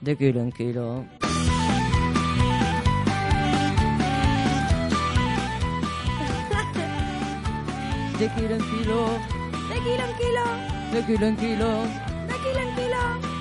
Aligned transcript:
De 0.00 0.16
kilo 0.16 0.40
en 0.40 0.52
kilo. 0.52 1.04
De 8.18 8.28
kilo 8.36 8.54
en 8.54 8.64
kilo. 8.70 9.18
De 9.68 9.80
kilo 9.84 10.04
en 10.04 10.16
kilo. 10.16 10.44
De 10.92 11.02
kilo 11.06 11.26
en 11.26 11.36
kilo. 11.36 11.82
De 12.28 12.34
kilo 12.44 12.60
en 12.60 12.74
kilo. 12.74 13.34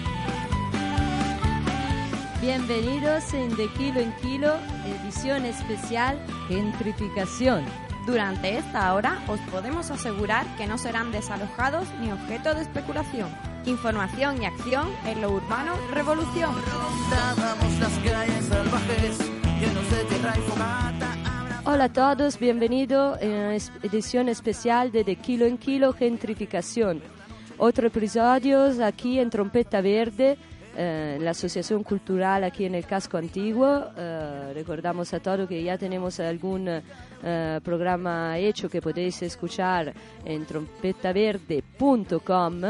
Bienvenidos 2.42 3.34
en 3.34 3.56
De 3.56 3.70
Kilo 3.78 4.02
en 4.02 4.14
Kilo, 4.22 4.56
edición 4.86 5.46
especial 5.46 6.20
Gentrificación. 6.50 7.64
Durante 8.06 8.58
esta 8.58 8.94
hora 8.94 9.18
os 9.28 9.40
podemos 9.52 9.90
asegurar 9.90 10.46
que 10.58 10.68
no 10.68 10.78
serán 10.78 11.12
desalojados 11.12 11.88
ni 12.02 12.12
objeto 12.12 12.54
de 12.54 12.62
especulación. 12.62 13.30
Información 13.66 14.42
y 14.42 14.46
acción 14.46 14.88
en 15.06 15.22
lo 15.22 15.32
urbano 15.32 15.74
revolución. 15.94 16.54
Hola 21.66 21.86
a 21.86 21.90
todos, 21.94 22.38
bienvenido 22.38 23.18
en 23.22 23.32
la 23.32 23.56
es- 23.56 23.72
edición 23.84 24.28
especial 24.28 24.92
de 24.92 25.06
De 25.06 25.16
Kilo 25.16 25.46
en 25.46 25.58
Kilo 25.58 25.94
Gentrificación. 25.94 27.02
Otro 27.58 27.88
episodio 27.88 28.68
aquí 28.86 29.20
en 29.20 29.30
Trompeta 29.30 29.80
Verde, 29.80 30.38
eh, 30.76 31.18
la 31.22 31.32
Asociación 31.32 31.84
Cultural 31.84 32.44
aquí 32.44 32.66
en 32.66 32.76
el 32.76 32.86
Casco 32.86 33.18
Antiguo. 33.18 33.86
Eh, 33.96 34.52
recordamos 34.54 35.14
a 35.14 35.20
todos 35.20 35.48
que 35.48 35.64
ya 35.64 35.78
tenemos 35.78 36.20
algún 36.20 36.68
eh, 36.68 36.82
programa 37.64 38.38
hecho 38.40 38.68
que 38.70 38.82
podéis 38.82 39.22
escuchar 39.22 39.94
en 40.26 40.46
trompetaverde.com 40.46 42.62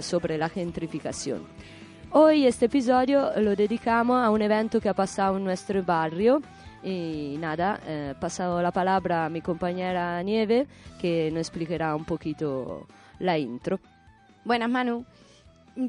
sobre 0.00 0.38
la 0.38 0.48
gentrificación. 0.48 1.42
Hoy 2.12 2.46
este 2.46 2.66
episodio 2.66 3.32
lo 3.36 3.56
dedicamos 3.56 4.24
a 4.24 4.30
un 4.30 4.42
evento 4.42 4.80
que 4.80 4.88
ha 4.88 4.94
pasado 4.94 5.36
en 5.36 5.44
nuestro 5.44 5.82
barrio. 5.82 6.40
Y 6.82 7.36
nada, 7.38 7.78
paso 8.18 8.62
la 8.62 8.70
palabra 8.70 9.26
a 9.26 9.28
mi 9.28 9.42
compañera 9.42 10.22
Nieve, 10.22 10.66
que 10.98 11.30
nos 11.30 11.40
explicará 11.40 11.94
un 11.94 12.06
poquito 12.06 12.86
la 13.18 13.36
intro. 13.36 13.78
Buenas, 14.46 14.70
Manu. 14.70 15.04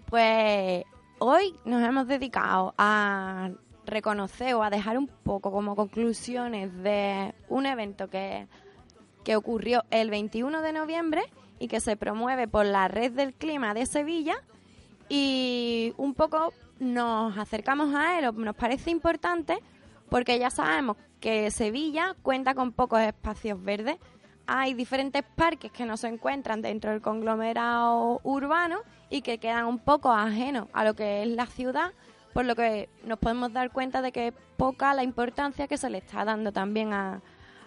Pues 0.05 0.83
hoy 1.23 1.55
nos 1.65 1.83
hemos 1.83 2.07
dedicado 2.07 2.73
a 2.79 3.51
reconocer 3.85 4.55
o 4.55 4.63
a 4.63 4.71
dejar 4.71 4.97
un 4.97 5.07
poco 5.07 5.51
como 5.51 5.75
conclusiones 5.75 6.73
de 6.81 7.35
un 7.47 7.67
evento 7.67 8.09
que, 8.09 8.47
que 9.23 9.35
ocurrió 9.35 9.83
el 9.91 10.09
21 10.09 10.63
de 10.63 10.73
noviembre 10.73 11.21
y 11.59 11.67
que 11.67 11.79
se 11.79 11.95
promueve 11.95 12.47
por 12.47 12.65
la 12.65 12.87
Red 12.87 13.11
del 13.11 13.35
Clima 13.35 13.75
de 13.75 13.85
Sevilla 13.85 14.35
y 15.09 15.93
un 15.97 16.15
poco 16.15 16.53
nos 16.79 17.37
acercamos 17.37 17.93
a 17.93 18.17
él, 18.17 18.35
nos 18.35 18.55
parece 18.55 18.89
importante 18.89 19.59
porque 20.09 20.39
ya 20.39 20.49
sabemos 20.49 20.97
que 21.19 21.51
Sevilla 21.51 22.15
cuenta 22.23 22.55
con 22.55 22.71
pocos 22.71 22.99
espacios 22.99 23.63
verdes. 23.63 23.97
Hay 24.47 24.73
diferentes 24.73 25.23
parques 25.35 25.71
que 25.71 25.85
no 25.85 25.97
se 25.97 26.07
encuentran 26.07 26.61
dentro 26.61 26.91
del 26.91 27.01
conglomerado 27.01 28.19
urbano 28.23 28.79
y 29.09 29.21
que 29.21 29.37
quedan 29.37 29.65
un 29.65 29.79
poco 29.79 30.11
ajenos 30.11 30.67
a 30.73 30.83
lo 30.83 30.93
que 30.93 31.23
es 31.23 31.29
la 31.29 31.45
ciudad, 31.45 31.91
por 32.33 32.45
lo 32.45 32.55
que 32.55 32.89
nos 33.05 33.19
podemos 33.19 33.53
dar 33.53 33.71
cuenta 33.71 34.01
de 34.01 34.11
que 34.11 34.27
es 34.27 34.33
poca 34.57 34.93
la 34.93 35.03
importancia 35.03 35.67
que 35.67 35.77
se 35.77 35.89
le 35.89 35.99
está 35.99 36.25
dando 36.25 36.51
también 36.51 36.93
a, 36.93 37.21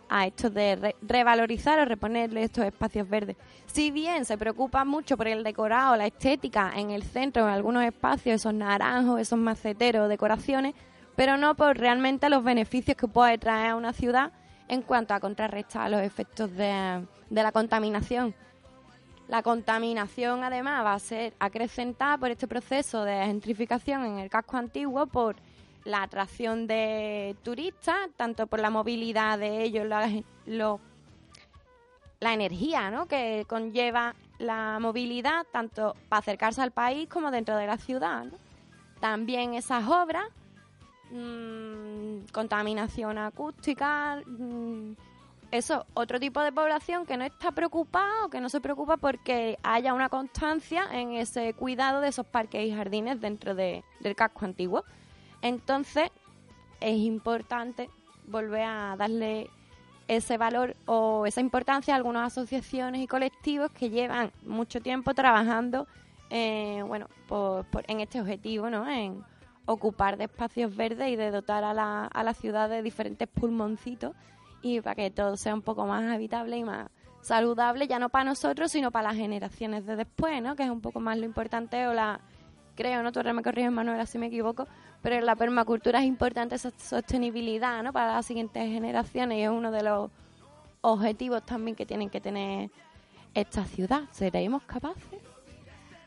a 0.09 0.27
esto 0.27 0.51
de 0.51 0.77
re- 0.77 0.97
revalorizar 1.03 1.79
o 1.79 1.85
reponerle 1.85 2.43
estos 2.43 2.65
espacios 2.65 3.09
verdes. 3.09 3.37
Si 3.67 3.91
bien 3.91 4.25
se 4.25 4.39
preocupa 4.39 4.85
mucho 4.85 5.17
por 5.17 5.29
el 5.29 5.45
decorado, 5.45 5.97
la 5.97 6.07
estética 6.07 6.73
en 6.77 6.91
el 6.91 7.03
centro, 7.03 7.45
en 7.47 7.53
algunos 7.55 7.85
espacios, 7.85 8.37
esos 8.37 8.55
naranjos, 8.55 9.21
esos 9.21 9.39
maceteros, 9.39 10.09
decoraciones, 10.09 10.75
pero 11.17 11.37
no 11.37 11.55
por 11.55 11.77
realmente 11.79 12.29
los 12.29 12.43
beneficios 12.43 12.97
que 12.97 13.09
puede 13.09 13.39
traer 13.39 13.71
a 13.71 13.77
una 13.77 13.93
ciudad 13.93 14.33
en 14.69 14.83
cuanto 14.83 15.15
a 15.15 15.21
contrarrestar 15.21 15.91
los 15.91 16.01
efectos 16.01 16.55
de, 16.55 17.07
la 17.31 17.53
contaminación. 17.53 18.35
La 19.29 19.43
contaminación 19.43 20.45
además 20.45 20.85
va 20.85 20.95
a 20.95 20.99
ser 20.99 21.35
acrecentada 21.39 22.19
por 22.19 22.31
este 22.31 22.47
proceso 22.47 23.05
de 23.05 23.25
gentrificación 23.25 24.05
en 24.05 24.19
el 24.19 24.29
casco 24.29 24.57
antiguo 24.57 25.07
por 25.07 25.37
la 25.85 26.03
atracción 26.03 26.67
de 26.67 27.37
turistas, 27.43 28.11
tanto 28.17 28.47
por 28.47 28.61
la 28.61 28.71
movilidad 28.71 29.39
de 29.39 29.63
ellos, 29.63 29.87
la, 29.87 30.09
energía 32.21 32.91
¿no? 32.91 33.07
que 33.07 33.45
conlleva 33.47 34.15
la 34.39 34.79
movilidad, 34.81 35.47
tanto 35.53 35.95
para 36.09 36.21
acercarse 36.21 36.63
al 36.63 36.71
país 36.71 37.09
como 37.09 37.31
dentro 37.31 37.57
de 37.57 37.67
la 37.67 37.77
ciudad. 37.77 38.27
También 39.01 39.55
esas 39.55 39.87
obras, 39.87 40.25
mm, 41.11 42.27
contaminación 42.33 43.19
acústica, 43.19 44.21
mm, 44.27 44.93
eso, 45.51 45.87
otro 45.95 46.19
tipo 46.19 46.41
de 46.41 46.51
población 46.53 47.07
que 47.07 47.17
no 47.17 47.25
está 47.25 47.53
preocupada 47.53 48.25
o 48.25 48.29
que 48.29 48.41
no 48.41 48.49
se 48.49 48.61
preocupa 48.61 48.97
porque 48.97 49.59
haya 49.63 49.95
una 49.95 50.09
constancia 50.09 50.85
en 50.93 51.13
ese 51.13 51.55
cuidado 51.55 52.01
de 52.01 52.09
esos 52.09 52.27
parques 52.27 52.67
y 52.67 52.75
jardines 52.75 53.21
dentro 53.21 53.55
de- 53.55 53.85
del 54.01 54.17
casco 54.17 54.45
antiguo. 54.45 54.85
Entonces, 55.43 56.11
es 56.81 56.97
importante 56.99 57.89
volver 58.27 58.63
a 58.65 58.97
darle 58.97 59.49
ese 60.09 60.37
valor 60.39 60.75
o 60.87 61.25
esa 61.27 61.41
importancia 61.41 61.95
a 61.95 61.97
algunas 61.99 62.33
asociaciones 62.33 63.01
y 63.01 63.07
colectivos 63.07 63.71
que 63.71 63.91
llevan 63.91 64.33
mucho 64.45 64.81
tiempo 64.81 65.15
trabajando 65.15 65.87
eh, 66.31 66.83
bueno, 66.89 67.07
por- 67.29 67.67
en 67.87 68.01
este 68.01 68.21
objetivo, 68.21 68.69
¿no? 68.71 68.89
En 68.91 69.23
ocupar 69.67 70.17
de 70.17 70.25
espacios 70.25 70.75
verdes 70.77 71.09
y 71.11 71.17
de 71.17 71.31
dotar 71.31 71.65
a 71.65 71.75
la, 71.75 72.07
a 72.07 72.23
la 72.23 72.35
ciudad 72.35 72.69
de 72.69 72.83
diferentes 72.83 73.29
pulmoncitos 73.29 74.15
y 74.63 74.81
para 74.81 74.95
que 74.95 75.11
todo 75.11 75.37
sea 75.37 75.55
un 75.55 75.63
poco 75.63 75.87
más 75.87 76.05
habitable 76.13 76.57
y 76.57 76.65
más 76.65 76.89
saludable, 77.21 77.87
ya 77.87 77.99
no 77.99 78.11
para 78.11 78.25
nosotros, 78.25 78.71
sino 78.71 78.91
para 78.91 79.09
las 79.09 79.17
generaciones 79.17 79.87
de 79.87 79.97
después, 79.97 80.43
¿no? 80.43 80.57
Que 80.57 80.65
es 80.65 80.71
un 80.71 80.81
poco 80.81 81.01
más 81.01 81.19
lo 81.19 81.25
importante 81.25 81.87
o 81.87 81.95
la, 81.95 82.21
creo, 82.75 83.03
¿no? 83.03 83.13
Tú 83.13 83.21
ahora 83.21 83.33
me 83.33 83.43
corriges, 83.43 83.73
Manuela, 83.73 84.07
si 84.07 84.19
me 84.19 84.27
equivoco, 84.27 84.67
pero 85.03 85.21
la 85.21 85.37
permacultura 85.37 86.01
es 86.01 86.07
importante 86.07 86.55
esa 86.55 86.71
sostenibilidad, 86.71 87.83
¿no? 87.83 87.93
Para 87.93 88.15
las 88.15 88.27
siguientes 88.27 88.63
generaciones 88.71 89.39
y 89.39 89.43
es 89.43 89.51
uno 89.51 89.71
de 89.71 89.83
los 89.83 90.11
objetivos 90.83 91.45
también 91.45 91.75
que 91.77 91.87
tienen 91.87 92.11
que 92.11 92.21
tener 92.21 92.71
esta 93.33 93.65
ciudad. 93.65 94.03
¿Seremos 94.11 94.63
capaces? 94.65 95.14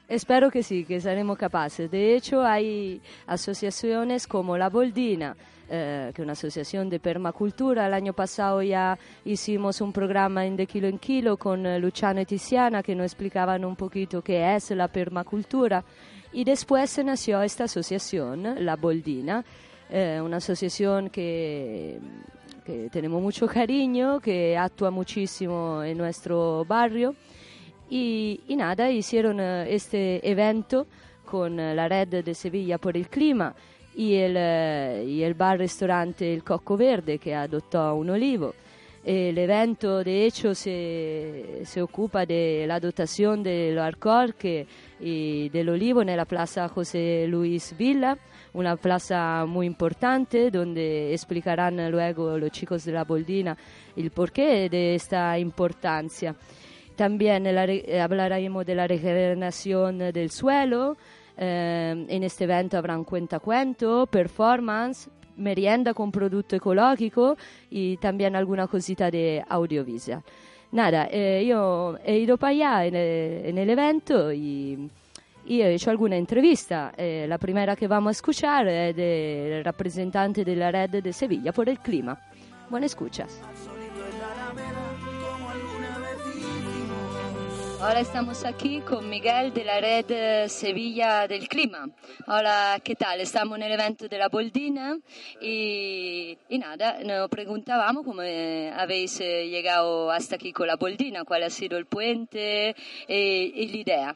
Espero 0.07 0.49
que 0.49 0.63
sí, 0.63 0.85
que 0.85 1.01
seremos 1.01 1.37
capaces. 1.37 1.91
De 1.91 2.15
hecho, 2.15 2.41
hay 2.41 3.01
asociaciones 3.25 4.25
como 4.25 4.57
La 4.57 4.69
Boldina, 4.69 5.35
eh, 5.69 6.11
que 6.15 6.21
es 6.21 6.23
una 6.23 6.31
asociación 6.31 6.89
de 6.89 6.99
permacultura. 6.99 7.87
El 7.87 7.93
año 7.93 8.13
pasado 8.13 8.61
ya 8.61 8.97
hicimos 9.25 9.81
un 9.81 9.91
programa 9.91 10.45
en 10.45 10.55
De 10.55 10.65
Kilo 10.65 10.87
en 10.87 10.97
Kilo 10.97 11.35
con 11.35 11.65
eh, 11.65 11.77
Luciano 11.77 12.21
y 12.21 12.25
Tiziana 12.25 12.81
que 12.81 12.95
nos 12.95 13.05
explicaban 13.05 13.65
un 13.65 13.75
poquito 13.75 14.21
qué 14.21 14.55
es 14.55 14.71
la 14.71 14.87
permacultura. 14.87 15.83
Y 16.31 16.45
después 16.45 16.97
nació 17.03 17.41
esta 17.41 17.65
asociación, 17.65 18.63
La 18.63 18.77
Boldina, 18.77 19.43
eh, 19.89 20.21
una 20.23 20.37
asociación 20.37 21.09
que 21.09 21.99
que 22.67 22.89
tenemos 22.89 23.21
mucho 23.21 23.47
cariño, 23.47 24.19
que 24.19 24.57
actúa 24.57 24.91
muchísimo 24.91 25.81
en 25.83 25.97
nuestro 25.97 26.65
barrio. 26.65 27.15
Y, 27.89 28.41
y 28.47 28.55
nada, 28.55 28.91
hicieron 28.91 29.39
este 29.39 30.27
evento 30.29 30.87
con 31.25 31.57
la 31.57 31.87
red 31.87 32.23
de 32.23 32.33
Sevilla 32.33 32.77
por 32.77 32.97
el 32.97 33.09
clima 33.09 33.53
y 33.95 34.13
el, 34.15 35.07
y 35.07 35.23
el 35.23 35.33
bar-restaurante 35.33 36.33
El 36.33 36.43
Coco 36.43 36.77
Verde 36.77 37.17
que 37.17 37.33
adoptó 37.33 37.95
un 37.95 38.11
olivo. 38.11 38.53
El 39.03 39.37
evento, 39.37 40.03
de 40.03 40.25
hecho, 40.25 40.53
se, 40.53 41.61
se 41.63 41.81
ocupa 41.81 42.25
de 42.25 42.65
la 42.67 42.79
dotación 42.79 43.41
del 43.41 43.79
alcorque 43.79 44.67
y 44.99 45.47
del 45.49 45.69
olivo 45.69 46.01
en 46.01 46.15
la 46.15 46.25
Plaza 46.25 46.67
José 46.67 47.25
Luis 47.27 47.73
Villa, 47.77 48.17
una 48.53 48.75
plaza 48.75 49.45
muy 49.47 49.65
importante 49.65 50.51
donde 50.51 51.13
explicarán 51.13 51.89
luego 51.89 52.37
los 52.37 52.51
chicos 52.51 52.83
de 52.83 52.91
la 52.91 53.05
Boldina 53.05 53.55
el 53.95 54.11
porqué 54.11 54.67
de 54.69 54.95
esta 54.95 55.39
importancia. 55.39 56.35
También 56.97 57.45
re- 57.45 58.01
hablaremos 58.01 58.65
de 58.65 58.75
la 58.75 58.85
regeneración 58.87 59.99
del 59.99 60.29
suelo, 60.29 60.97
Eh, 61.39 62.05
en 62.09 62.23
este 62.23 62.45
evento 62.45 62.79
habrán 62.79 63.03
cuentacuento, 63.03 64.07
performance, 64.07 65.07
merienda 65.35 65.93
con 65.93 66.11
producto 66.11 66.55
ecológico 66.55 67.37
y 67.69 67.95
también 67.97 68.35
alguna 68.35 68.65
cosita 68.65 69.11
de 69.11 69.43
audiovisual. 69.47 70.23
Nada, 70.71 71.07
eh, 71.11 71.45
yo 71.47 71.95
he 72.03 72.17
ido 72.17 72.37
para 72.37 72.53
allá 72.53 72.85
en 72.87 72.95
en 72.95 73.55
el 73.59 73.69
evento 73.69 74.33
y, 74.33 74.89
y, 75.45 75.61
he 75.61 75.75
hecho 75.75 75.91
alguna 75.91 76.15
entrevista. 76.17 76.91
Eh, 76.97 77.27
la 77.29 77.37
primera 77.37 77.75
que 77.75 77.87
vamos 77.87 78.09
a 78.09 78.15
escuchar 78.17 78.67
es 78.67 78.95
del 78.95 79.63
representante 79.63 80.43
de 80.43 80.55
la 80.55 80.71
red 80.71 80.89
de 81.03 81.13
Sevilla 81.13 81.51
por 81.51 81.69
el 81.69 81.77
clima. 81.77 82.17
Buenas 82.71 82.93
escuchas. 82.93 83.39
Ahora 87.79 87.99
estamos 87.99 88.43
aquí 88.43 88.81
con 88.81 89.07
Miguel 89.07 89.53
de 89.53 89.63
la 89.63 89.79
red 89.79 90.05
eh, 90.09 90.49
Sevilla 90.49 91.27
del 91.27 91.47
Clima. 91.47 91.87
Hola, 92.25 92.81
¿qué 92.83 92.95
tal? 92.95 93.21
Estamos 93.21 93.55
en 93.55 93.63
el 93.65 93.71
evento 93.71 94.07
de 94.07 94.17
la 94.17 94.29
Boldina 94.29 94.97
y, 95.39 96.35
y 96.49 96.57
nada, 96.57 96.97
nos 97.03 97.29
preguntábamos 97.29 98.03
cómo 98.03 98.23
eh, 98.23 98.71
habéis 98.75 99.21
eh, 99.21 99.47
llegado 99.47 100.09
hasta 100.09 100.37
aquí 100.37 100.51
con 100.51 100.65
la 100.65 100.75
Boldina, 100.75 101.23
cuál 101.23 101.43
ha 101.43 101.51
sido 101.51 101.77
el 101.77 101.85
puente 101.85 102.75
y, 103.07 103.67
la 103.67 103.77
idea. 103.77 104.15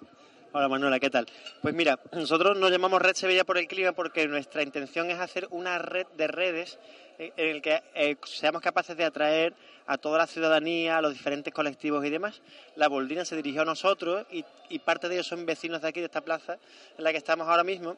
Hola 0.54 0.68
Manuela, 0.68 1.00
¿qué 1.00 1.12
tal? 1.12 1.28
Pues 1.62 1.76
mira, 1.76 2.00
nosotros 2.14 2.58
nos 2.58 2.72
llamamos 2.72 3.00
Red 3.00 3.14
Sevilla 3.14 3.44
por 3.44 3.60
el 3.60 3.68
Clima 3.68 3.92
porque 3.92 4.28
nuestra 4.28 4.64
intención 4.64 5.12
es 5.12 5.20
hacer 5.20 5.48
una 5.52 5.78
red 5.78 6.08
de 6.18 6.28
redes 6.28 6.80
en 7.22 7.48
el 7.50 7.62
que 7.62 7.82
seamos 8.24 8.62
capaces 8.62 8.98
de 8.98 9.06
atraer 9.06 9.54
a 9.86 9.98
toda 9.98 10.18
la 10.18 10.28
ciudadanía, 10.28 10.98
a 10.98 11.02
los 11.02 11.14
diferentes 11.14 11.54
colectivos 11.54 12.04
y 12.06 12.10
demás. 12.10 12.42
La 12.76 12.88
Boldina 12.88 13.26
se 13.26 13.36
dirigió 13.36 13.62
a 13.62 13.66
nosotros 13.66 14.26
y, 14.32 14.80
parte 14.80 15.08
de 15.08 15.16
ellos 15.16 15.28
son 15.28 15.46
vecinos 15.46 15.82
de 15.82 15.90
aquí, 15.90 16.00
de 16.00 16.08
esta 16.08 16.22
plaza 16.22 16.58
en 16.98 17.04
la 17.04 17.12
que 17.12 17.18
estamos 17.18 17.48
ahora 17.48 17.64
mismo. 17.64 17.96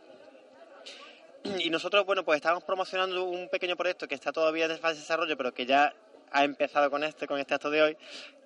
Y 1.59 1.69
nosotros, 1.69 2.05
bueno, 2.05 2.23
pues 2.23 2.37
estamos 2.37 2.63
promocionando 2.63 3.23
un 3.25 3.49
pequeño 3.49 3.75
proyecto 3.75 4.07
que 4.07 4.15
está 4.15 4.31
todavía 4.31 4.65
en 4.65 4.77
fase 4.79 4.95
de 4.95 5.01
desarrollo, 5.01 5.37
pero 5.37 5.53
que 5.53 5.65
ya 5.65 5.93
ha 6.31 6.43
empezado 6.43 6.89
con 6.89 7.03
este, 7.03 7.27
con 7.27 7.39
este 7.39 7.53
acto 7.53 7.69
de 7.69 7.81
hoy, 7.81 7.97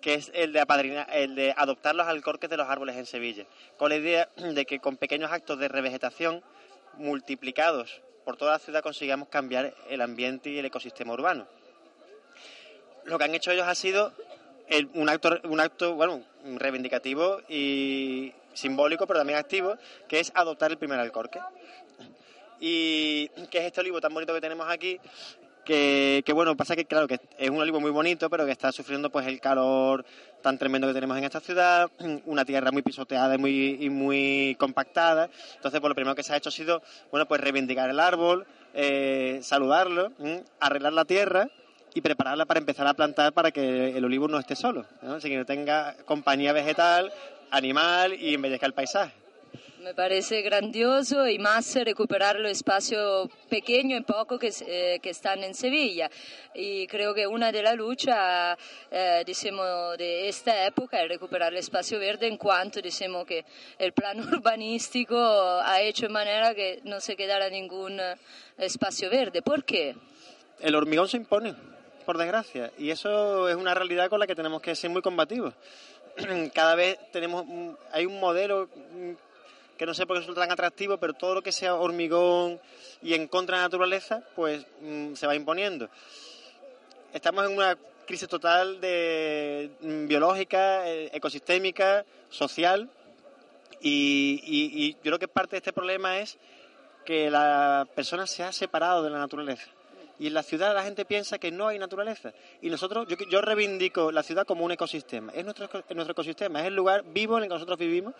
que 0.01 0.15
es 0.15 0.31
el 0.33 0.51
de, 0.51 0.65
el 1.13 1.35
de 1.35 1.53
adoptar 1.55 1.95
los 1.95 2.07
alcorques 2.07 2.49
de 2.49 2.57
los 2.57 2.67
árboles 2.67 2.97
en 2.97 3.05
Sevilla, 3.05 3.45
con 3.77 3.89
la 3.89 3.95
idea 3.95 4.29
de 4.35 4.65
que 4.65 4.79
con 4.79 4.97
pequeños 4.97 5.31
actos 5.31 5.57
de 5.57 5.69
revegetación 5.69 6.43
multiplicados 6.97 8.01
por 8.27 8.35
toda 8.35 8.51
la 8.51 8.59
ciudad 8.59 8.83
consigamos 8.83 9.29
cambiar 9.29 9.73
el 9.87 10.01
ambiente 10.01 10.49
y 10.49 10.57
el 10.57 10.65
ecosistema 10.65 11.13
urbano 11.13 11.47
lo 13.05 13.17
que 13.17 13.23
han 13.23 13.33
hecho 13.33 13.51
ellos 13.51 13.65
ha 13.65 13.73
sido 13.73 14.11
un 14.93 15.09
acto, 15.09 15.39
un 15.45 15.61
acto, 15.61 15.95
bueno, 15.95 16.23
reivindicativo 16.43 17.39
y 17.47 18.33
simbólico, 18.53 19.07
pero 19.07 19.21
también 19.21 19.39
activo, 19.39 19.75
que 20.09 20.19
es 20.19 20.31
adoptar 20.35 20.71
el 20.71 20.77
primer 20.77 20.99
alcorque. 20.99 21.39
Y 22.59 23.29
que 23.49 23.59
es 23.59 23.65
este 23.65 23.79
olivo 23.79 24.01
tan 24.01 24.13
bonito 24.13 24.33
que 24.33 24.41
tenemos 24.41 24.67
aquí, 24.69 24.99
que, 25.67 26.31
bueno, 26.33 26.55
pasa 26.55 26.75
que 26.75 26.85
claro 26.85 27.07
que 27.07 27.19
es 27.37 27.49
un 27.49 27.59
olivo 27.59 27.79
muy 27.79 27.91
bonito, 27.91 28.29
pero 28.29 28.45
que 28.45 28.51
está 28.51 28.71
sufriendo 28.71 29.09
pues 29.09 29.27
el 29.27 29.41
calor 29.41 30.05
tan 30.41 30.57
tremendo 30.57 30.87
que 30.87 30.93
tenemos 30.93 31.17
en 31.17 31.25
esta 31.25 31.41
ciudad, 31.41 31.91
una 32.25 32.45
tierra 32.45 32.71
muy 32.71 32.81
pisoteada 32.81 33.35
y 33.35 33.37
muy, 33.37 33.77
y 33.81 33.89
muy 33.89 34.55
compactada. 34.59 35.29
Entonces, 35.55 35.79
pues 35.81 35.89
lo 35.89 35.95
primero 35.95 36.15
que 36.15 36.23
se 36.23 36.33
ha 36.33 36.37
hecho 36.37 36.49
ha 36.49 36.53
sido, 36.53 36.81
bueno, 37.11 37.27
pues 37.27 37.41
reivindicar 37.41 37.89
el 37.89 37.99
árbol, 37.99 38.47
eh, 38.73 39.39
saludarlo, 39.43 40.13
arreglar 40.59 40.93
la 40.93 41.05
tierra 41.05 41.49
y 41.93 42.01
prepararla 42.01 42.45
para 42.45 42.59
empezar 42.59 42.87
a 42.87 42.93
plantar 42.93 43.33
para 43.33 43.51
que 43.51 43.97
el 43.97 44.05
olivo 44.05 44.27
no 44.27 44.39
esté 44.39 44.55
solo, 44.55 44.85
así 45.01 45.29
que 45.29 45.37
no 45.37 45.45
tenga 45.45 45.95
compañía 46.05 46.53
vegetal, 46.53 47.11
animal 47.51 48.13
y 48.13 48.35
embellezca 48.35 48.67
el 48.67 48.73
paisaje. 48.73 49.26
Me 49.87 49.93
parece 49.93 50.41
grandioso 50.41 51.29
y 51.29 51.39
más 51.39 51.73
recuperar 51.75 52.37
los 52.41 52.51
espacios 52.51 53.29
pequeños 53.49 54.01
y 54.01 54.03
poco 54.03 54.37
que, 54.37 54.51
eh, 54.67 54.99
que, 55.01 55.11
están 55.11 55.45
en 55.45 55.55
Sevilla. 55.55 56.11
Y 56.53 56.87
creo 56.87 57.13
que 57.13 57.25
una 57.25 57.53
de 57.53 57.63
las 57.63 57.77
luchas 57.77 58.57
eh, 58.91 59.23
de 59.25 60.27
esta 60.27 60.65
época 60.65 61.01
es 61.01 61.07
recuperar 61.07 61.53
el 61.53 61.59
espacio 61.59 61.99
verde 61.99 62.27
en 62.27 62.35
cuanto 62.35 62.81
decimos 62.81 63.25
que 63.25 63.45
el 63.79 63.93
plan 63.93 64.19
urbanístico 64.33 65.17
ha 65.17 65.79
hecho 65.79 66.07
de 66.07 66.11
manera 66.11 66.53
que 66.53 66.81
no 66.83 66.99
se 66.99 67.15
quedara 67.15 67.49
ningún 67.49 67.97
espacio 68.57 69.09
verde. 69.09 69.41
¿Por 69.41 69.63
qué? 69.63 69.95
El 70.59 70.75
hormigón 70.75 71.07
se 71.07 71.15
impone 71.15 71.55
por 72.05 72.17
desgracia. 72.17 72.73
Y 72.77 72.89
eso 72.89 73.47
es 73.47 73.55
una 73.55 73.73
realidad 73.73 74.09
con 74.09 74.19
la 74.19 74.27
que 74.27 74.35
tenemos 74.35 74.61
que 74.61 74.75
ser 74.75 74.89
muy 74.89 75.01
combativos. 75.01 75.53
Cada 76.53 76.75
vez 76.75 76.97
tenemos, 77.13 77.45
hay 77.93 78.05
un 78.05 78.19
modelo 78.19 78.67
que 79.77 79.85
no 79.85 79.93
sé 79.93 80.05
por 80.05 80.15
qué 80.15 80.21
resulta 80.21 80.41
tan 80.41 80.51
atractivo, 80.51 80.97
pero 80.97 81.13
todo 81.13 81.35
lo 81.35 81.41
que 81.41 81.51
sea 81.51 81.75
hormigón 81.75 82.59
y 83.01 83.13
en 83.13 83.27
contra 83.27 83.57
de 83.57 83.61
la 83.61 83.67
naturaleza, 83.67 84.23
pues 84.35 84.65
mm, 84.81 85.13
se 85.13 85.27
va 85.27 85.35
imponiendo. 85.35 85.89
Estamos 87.13 87.45
en 87.45 87.55
una 87.55 87.77
crisis 88.05 88.27
total 88.27 88.81
de 88.81 89.71
mm, 89.81 90.07
biológica, 90.07 90.87
eh, 90.89 91.09
ecosistémica, 91.13 92.05
social, 92.29 92.89
y, 93.79 94.41
y 94.43 94.93
yo 94.93 94.99
creo 95.01 95.19
que 95.19 95.27
parte 95.27 95.51
de 95.51 95.57
este 95.57 95.73
problema 95.73 96.19
es 96.19 96.37
que 97.05 97.29
la 97.29 97.87
persona 97.95 98.25
se 98.25 98.43
ha 98.43 98.51
separado 98.51 99.03
de 99.03 99.11
la 99.11 99.19
naturaleza 99.19 99.76
y 100.19 100.27
en 100.27 100.33
la 100.33 100.43
ciudad 100.43 100.73
la 100.73 100.83
gente 100.83 101.05
piensa 101.05 101.37
que 101.37 101.51
no 101.51 101.67
hay 101.67 101.79
naturaleza. 101.79 102.33
Y 102.61 102.69
nosotros, 102.69 103.07
yo, 103.07 103.17
yo 103.29 103.41
reivindico 103.41 104.11
la 104.11 104.23
ciudad 104.23 104.45
como 104.45 104.65
un 104.65 104.71
ecosistema. 104.71 105.31
Es 105.33 105.43
nuestro, 105.43 105.69
nuestro 105.93 106.11
ecosistema, 106.11 106.61
es 106.61 106.67
el 106.67 106.75
lugar 106.75 107.03
vivo 107.05 107.37
en 107.37 107.43
el 107.43 107.49
que 107.49 107.55
nosotros 107.55 107.77
vivimos 107.77 108.13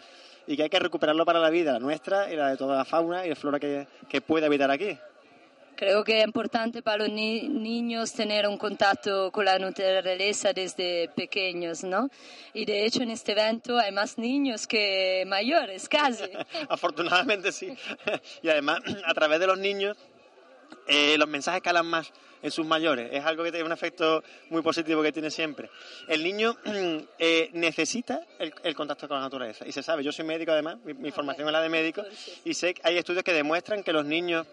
y 0.46 0.56
que 0.56 0.64
hay 0.64 0.70
que 0.70 0.80
recuperarlo 0.80 1.26
para 1.26 1.40
la 1.40 1.50
vida, 1.50 1.74
la 1.74 1.80
nuestra 1.80 2.32
y 2.32 2.36
la 2.36 2.50
de 2.50 2.58
toda 2.58 2.78
la 2.78 2.86
fauna 2.86 3.26
y 3.26 3.30
la 3.30 3.36
flora 3.36 3.60
que, 3.60 3.88
que 4.08 4.22
puede 4.22 4.46
habitar 4.46 4.70
aquí. 4.72 4.98
Creo 5.78 6.04
que 6.04 6.18
es 6.22 6.26
importante 6.26 6.82
para 6.82 7.06
los 7.06 7.10
niños 7.10 8.12
tener 8.12 8.48
un 8.48 8.58
contacto 8.58 9.32
con 9.32 9.46
la 9.46 9.60
naturaleza 9.60 10.52
desde 10.52 11.08
pequeños, 11.10 11.84
¿no? 11.84 12.10
Y 12.56 12.66
de 12.66 12.84
hecho 12.84 13.04
en 13.04 13.12
este 13.12 13.34
evento 13.34 13.78
hay 13.78 13.92
más 13.92 14.18
niños 14.18 14.66
que 14.66 15.24
mayores, 15.28 15.88
casi. 15.88 16.24
Afortunadamente 16.70 17.52
sí. 17.52 17.78
Y 18.42 18.50
además, 18.50 18.80
a 19.06 19.14
través 19.14 19.40
de 19.40 19.46
los 19.46 19.60
niños 19.60 19.96
eh, 20.88 21.18
los 21.18 21.28
mensajes 21.28 21.62
calan 21.62 21.86
más 21.86 22.12
en 22.42 22.52
sus 22.52 22.66
mayores. 22.66 23.10
Es 23.12 23.26
algo 23.26 23.44
que 23.44 23.52
tiene 23.52 23.66
un 23.66 23.72
efecto 23.72 24.24
muy 24.50 24.62
positivo 24.62 25.02
que 25.02 25.12
tiene 25.12 25.32
siempre. 25.32 25.70
El 26.08 26.24
niño 26.24 26.56
eh, 27.20 27.50
necesita 27.54 28.22
el, 28.40 28.76
contacto 28.76 29.08
con 29.08 29.18
la 29.18 29.24
naturaleza. 29.24 29.68
Y 29.68 29.72
se 29.72 29.84
sabe, 29.84 30.04
yo 30.04 30.12
soy 30.12 30.26
médico 30.26 30.52
además, 30.52 30.78
mi, 30.84 31.12
formación 31.12 31.48
es 31.48 31.52
la 31.52 31.62
de 31.62 31.70
médico, 31.70 32.04
y 32.46 32.54
sé 32.54 32.74
que 32.74 32.82
hay 32.84 32.98
estudios 32.98 33.24
que 33.24 33.34
demuestran 33.34 33.84
que 33.84 33.94
los 33.94 34.06
niños 34.06 34.46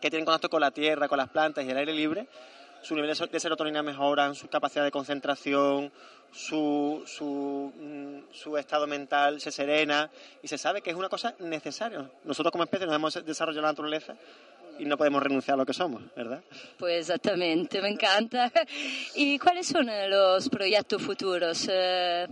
que 0.00 0.10
tienen 0.10 0.24
contacto 0.24 0.48
con 0.48 0.60
la 0.60 0.70
tierra, 0.70 1.08
con 1.08 1.18
las 1.18 1.28
plantas 1.28 1.64
y 1.64 1.70
el 1.70 1.76
aire 1.76 1.92
libre, 1.92 2.26
su 2.82 2.94
nivel 2.94 3.12
de 3.16 3.40
serotonina 3.40 3.82
mejoran, 3.82 4.34
su 4.34 4.48
capacidad 4.48 4.84
de 4.84 4.92
concentración, 4.92 5.90
su, 6.30 7.02
su, 7.06 7.72
mm, 7.74 8.32
su, 8.32 8.56
estado 8.56 8.86
mental 8.86 9.40
se 9.40 9.50
serena 9.50 10.10
y 10.42 10.48
se 10.48 10.58
sabe 10.58 10.82
que 10.82 10.90
es 10.90 10.96
una 10.96 11.08
cosa 11.08 11.34
necesaria. 11.40 12.08
Nosotros 12.24 12.52
como 12.52 12.64
especie 12.64 12.86
nos 12.86 12.94
hemos 12.94 13.24
desarrollado 13.24 13.62
la 13.62 13.68
naturaleza 13.68 14.14
y 14.78 14.84
no 14.84 14.96
podemos 14.96 15.22
renunciar 15.22 15.54
a 15.54 15.58
lo 15.58 15.66
que 15.66 15.72
somos, 15.72 16.02
¿verdad? 16.14 16.42
Pues 16.78 17.08
exactamente, 17.08 17.80
me 17.82 17.88
encanta. 17.88 18.50
¿Y 19.14 19.38
cuáles 19.38 19.66
son 19.66 19.88
los 20.08 20.48
proyectos 20.48 21.02
futuros? 21.02 21.68
Eh, 21.70 22.26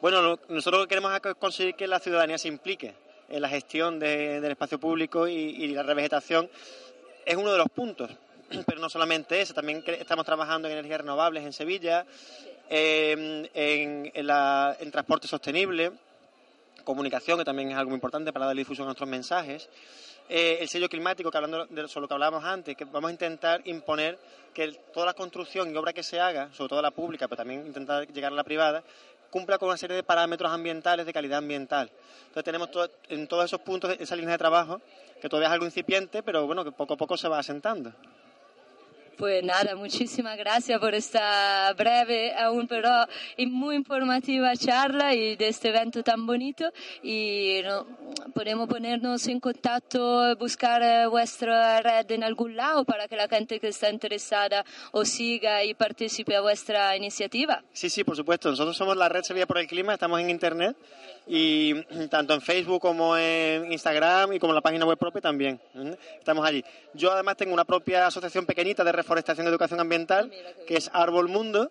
bueno, 0.00 0.38
nosotros 0.48 0.86
queremos 0.86 1.12
conseguir 1.38 1.74
que 1.74 1.86
la 1.86 1.98
ciudadanía 1.98 2.38
se 2.38 2.48
implique 2.48 2.94
en 3.28 3.40
la 3.40 3.48
gestión 3.48 3.98
del 3.98 4.44
espacio 4.44 4.78
público 4.78 5.26
y, 5.26 5.68
la 5.68 5.82
revegetación. 5.82 6.50
Es 7.24 7.36
uno 7.36 7.52
de 7.52 7.58
los 7.58 7.68
puntos, 7.68 8.10
pero 8.66 8.80
no 8.80 8.88
solamente 8.88 9.40
eso, 9.40 9.54
también 9.54 9.82
estamos 9.86 10.26
trabajando 10.26 10.68
en 10.68 10.74
energías 10.74 11.00
renovables 11.00 11.44
en 11.44 11.52
Sevilla, 11.52 12.04
en, 12.68 13.48
en 13.54 14.90
transporte 14.90 15.28
sostenible, 15.28 15.92
comunicación, 16.84 17.38
que 17.38 17.44
también 17.44 17.70
es 17.70 17.76
algo 17.76 17.90
muy 17.90 17.96
importante 17.96 18.32
para 18.32 18.46
dar 18.46 18.56
difusión 18.56 18.86
a 18.86 18.88
nuestros 18.88 19.08
mensajes. 19.08 19.68
Eh, 20.34 20.62
el 20.62 20.68
sello 20.70 20.88
climático, 20.88 21.30
que 21.30 21.36
hablando 21.36 21.66
de 21.66 21.82
lo 21.82 22.08
que 22.08 22.14
hablábamos 22.14 22.42
antes, 22.42 22.74
que 22.74 22.86
vamos 22.86 23.10
a 23.10 23.12
intentar 23.12 23.60
imponer 23.66 24.18
que 24.54 24.72
toda 24.90 25.04
la 25.04 25.12
construcción 25.12 25.70
y 25.70 25.76
obra 25.76 25.92
que 25.92 26.02
se 26.02 26.18
haga, 26.20 26.48
sobre 26.54 26.70
todo 26.70 26.80
la 26.80 26.90
pública, 26.90 27.28
pero 27.28 27.36
también 27.36 27.66
intentar 27.66 28.10
llegar 28.10 28.32
a 28.32 28.34
la 28.34 28.42
privada, 28.42 28.82
cumpla 29.28 29.58
con 29.58 29.68
una 29.68 29.76
serie 29.76 29.94
de 29.94 30.02
parámetros 30.02 30.50
ambientales 30.50 31.04
de 31.04 31.12
calidad 31.12 31.36
ambiental. 31.36 31.90
Entonces 32.28 32.44
tenemos 32.44 32.70
en 33.10 33.28
todos 33.28 33.44
esos 33.44 33.60
puntos 33.60 33.94
esa 34.00 34.16
línea 34.16 34.32
de 34.32 34.38
trabajo, 34.38 34.80
que 35.20 35.28
todavía 35.28 35.48
es 35.48 35.52
algo 35.52 35.66
incipiente, 35.66 36.22
pero 36.22 36.46
bueno, 36.46 36.64
que 36.64 36.72
poco 36.72 36.94
a 36.94 36.96
poco 36.96 37.18
se 37.18 37.28
va 37.28 37.38
asentando. 37.38 37.92
Pues 39.18 39.44
nada, 39.44 39.76
muchísimas 39.76 40.36
gracias 40.38 40.80
por 40.80 40.94
esta 40.94 41.72
breve, 41.74 42.34
aún 42.34 42.66
pero 42.66 42.88
muy 43.48 43.76
informativa 43.76 44.56
charla 44.56 45.14
y 45.14 45.36
de 45.36 45.48
este 45.48 45.68
evento 45.68 46.02
tan 46.02 46.26
bonito. 46.26 46.72
Y 47.02 47.60
no, 47.62 47.86
podemos 48.34 48.68
ponernos 48.68 49.26
en 49.28 49.38
contacto, 49.38 50.34
buscar 50.36 50.82
eh, 50.82 51.06
vuestra 51.06 51.80
red 51.82 52.10
en 52.10 52.24
algún 52.24 52.56
lado 52.56 52.84
para 52.84 53.06
que 53.06 53.16
la 53.16 53.28
gente 53.28 53.60
que 53.60 53.68
está 53.68 53.90
interesada 53.90 54.64
os 54.92 55.08
siga 55.08 55.62
y 55.62 55.74
participe 55.74 56.34
a 56.34 56.40
vuestra 56.40 56.96
iniciativa. 56.96 57.62
Sí, 57.72 57.90
sí, 57.90 58.04
por 58.04 58.16
supuesto. 58.16 58.50
Nosotros 58.50 58.76
somos 58.76 58.96
la 58.96 59.08
red 59.08 59.22
Sevilla 59.22 59.46
por 59.46 59.58
el 59.58 59.66
Clima, 59.66 59.94
estamos 59.94 60.20
en 60.20 60.30
Internet 60.30 60.76
y 61.26 61.74
tanto 62.10 62.34
en 62.34 62.40
Facebook 62.40 62.80
como 62.80 63.16
en 63.16 63.72
Instagram 63.72 64.32
y 64.32 64.38
como 64.38 64.52
en 64.52 64.56
la 64.56 64.60
página 64.62 64.86
web 64.86 64.98
propia 64.98 65.20
también. 65.20 65.60
¿eh? 65.74 65.96
Estamos 66.18 66.46
allí. 66.46 66.64
Yo 66.94 67.12
además 67.12 67.36
tengo 67.36 67.52
una 67.52 67.64
propia 67.64 68.06
asociación 68.06 68.46
pequeñita 68.46 68.84
de 68.84 68.92
reforestación 69.02 69.46
y 69.46 69.50
educación 69.50 69.80
ambiental 69.80 70.32
que 70.66 70.76
es 70.76 70.90
Árbol 70.92 71.28
Mundo 71.28 71.70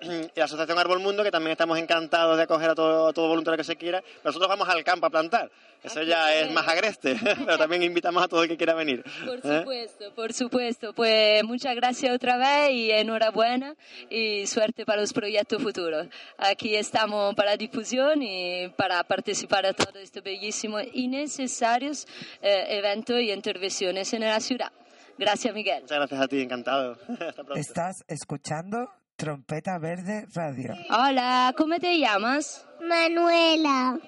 y 0.00 0.38
la 0.38 0.44
Asociación 0.44 0.78
Árbol 0.78 1.00
Mundo, 1.00 1.22
que 1.22 1.30
también 1.30 1.52
estamos 1.52 1.78
encantados 1.78 2.36
de 2.36 2.42
acoger 2.42 2.70
a 2.70 2.74
todo, 2.74 3.08
a 3.08 3.12
todo 3.12 3.28
voluntario 3.28 3.56
que 3.56 3.64
se 3.64 3.76
quiera. 3.76 4.02
Nosotros 4.24 4.48
vamos 4.48 4.68
al 4.68 4.84
campo 4.84 5.06
a 5.06 5.10
plantar, 5.10 5.50
eso 5.82 6.02
ya 6.02 6.34
es 6.34 6.50
más 6.50 6.66
agreste, 6.66 7.16
pero 7.46 7.58
también 7.58 7.82
invitamos 7.82 8.22
a 8.22 8.28
todo 8.28 8.42
el 8.42 8.48
que 8.48 8.56
quiera 8.56 8.74
venir. 8.74 9.04
Por 9.24 9.38
¿eh? 9.38 9.58
supuesto, 9.58 10.14
por 10.14 10.32
supuesto. 10.32 10.92
Pues 10.92 11.44
muchas 11.44 11.74
gracias 11.76 12.14
otra 12.14 12.36
vez 12.36 12.72
y 12.72 12.90
enhorabuena 12.90 13.74
y 14.10 14.46
suerte 14.46 14.84
para 14.84 15.00
los 15.00 15.12
proyectos 15.12 15.62
futuros. 15.62 16.08
Aquí 16.38 16.74
estamos 16.74 17.34
para 17.34 17.56
difusión 17.56 18.22
y 18.22 18.68
para 18.76 19.02
participar 19.04 19.66
a 19.66 19.72
todo 19.72 19.98
este 19.98 20.20
bellísimo 20.20 20.78
y 20.80 21.08
necesarios 21.08 22.06
eh, 22.42 22.66
eventos 22.70 23.20
y 23.20 23.32
intervenciones 23.32 24.12
en 24.12 24.22
la 24.22 24.40
ciudad. 24.40 24.72
Gracias, 25.18 25.54
Miguel. 25.54 25.82
Muchas 25.82 25.98
gracias 25.98 26.20
a 26.20 26.28
ti, 26.28 26.42
encantado. 26.42 26.92
Hasta 27.08 27.32
pronto. 27.32 27.54
Estás 27.54 28.04
escuchando 28.08 28.90
Trompeta 29.16 29.78
Verde 29.78 30.26
Radio. 30.34 30.74
Hola, 30.90 31.54
¿cómo 31.56 31.78
te 31.78 31.98
llamas? 31.98 32.66
Manuela. 32.80 33.98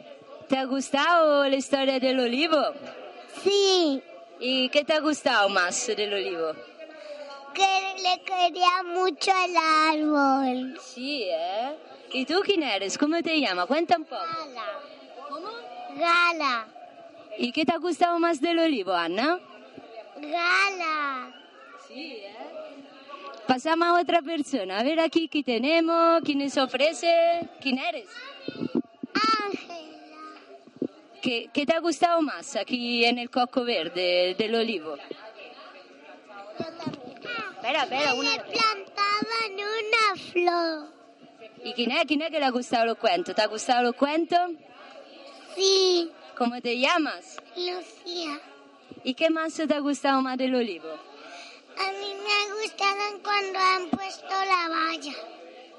¿Te 0.49 0.57
ha 0.59 0.65
gustado 0.65 1.47
la 1.49 1.57
historia 1.57 1.99
del 2.01 2.21
olivo? 2.21 2.59
Sí, 3.43 4.03
¿Y 4.41 4.69
qué 4.69 4.85
te 4.85 4.95
ha 4.95 5.01
gustado 5.01 5.49
más 5.49 5.87
del 5.89 6.13
olivo? 6.15 6.53
que 7.55 8.03
le 8.03 8.23
quería 8.23 8.85
mucho 8.85 9.33
al 9.33 9.57
árbol. 9.99 10.79
Sí, 10.81 11.25
¿eh? 11.25 11.77
¿Y 12.13 12.25
tú 12.25 12.41
quién 12.45 12.63
eres? 12.63 12.97
¿Cómo 12.97 13.21
te 13.21 13.41
llamas? 13.41 13.67
Cuenta 13.67 13.97
un 13.97 14.05
poco. 14.05 14.23
Gala. 14.23 14.63
¿Cómo? 15.29 15.49
Gala. 15.97 16.69
¿Y 17.37 17.51
qué 17.51 17.65
te 17.65 17.73
ha 17.73 17.79
gustado 17.79 18.21
más 18.21 18.41
del 18.41 18.61
olivo, 18.61 18.93
Ana? 18.93 19.41
Gala. 20.21 21.33
Sí, 21.87 22.21
¿eh? 22.23 22.37
Pasamos 23.47 23.89
a 23.89 24.01
otra 24.01 24.21
persona. 24.21 24.79
A 24.79 24.83
ver 24.83 25.01
aquí 25.01 25.29
qué 25.29 25.43
tenemos, 25.43 26.21
quién 26.25 26.39
nos 26.39 26.57
ofrece. 26.57 27.49
¿Quién 27.61 27.79
eres? 27.79 28.09
Ángela. 29.47 30.19
¿Qué, 31.23 31.49
qué 31.53 31.67
te 31.67 31.75
ha 31.75 31.81
gustado 31.81 32.21
más 32.21 32.57
aquí 32.57 33.05
en 33.05 33.19
el 33.19 33.31
coco 33.31 33.65
verde 33.65 34.35
del 34.39 34.55
olivo? 34.55 34.97
Espera, 37.57 37.83
espera, 37.83 38.15
una... 38.15 38.31
plantaban 38.45 39.53
una 39.55 40.23
flor. 40.31 40.89
¿Y 41.65 41.73
quién 41.73 41.91
es? 41.93 42.05
¿Quién 42.05 42.23
es 42.23 42.31
que 42.31 42.39
le 42.39 42.45
ha 42.45 42.51
gustado 42.51 42.87
los 42.87 42.99
cuentos? 42.99 43.35
¿Te 43.35 43.43
ha 43.43 43.47
gustado 43.47 43.83
los 43.83 43.95
cuentos? 43.95 44.39
Sí, 45.57 46.13
¿Cómo 46.39 46.61
te 46.61 46.79
llamas? 46.79 47.37
Lucía. 47.57 48.41
¿Y 49.09 49.15
qué 49.15 49.31
más 49.31 49.55
te 49.55 49.75
ha 49.75 49.79
gustado 49.79 50.21
más 50.21 50.37
del 50.37 50.55
olivo? 50.55 50.91
A 50.91 51.93
mí 51.93 52.15
me 52.27 52.61
gustaban 52.61 53.19
cuando 53.25 53.59
han 53.59 53.89
puesto 53.89 54.29
la 54.29 54.69
valla. 54.69 55.15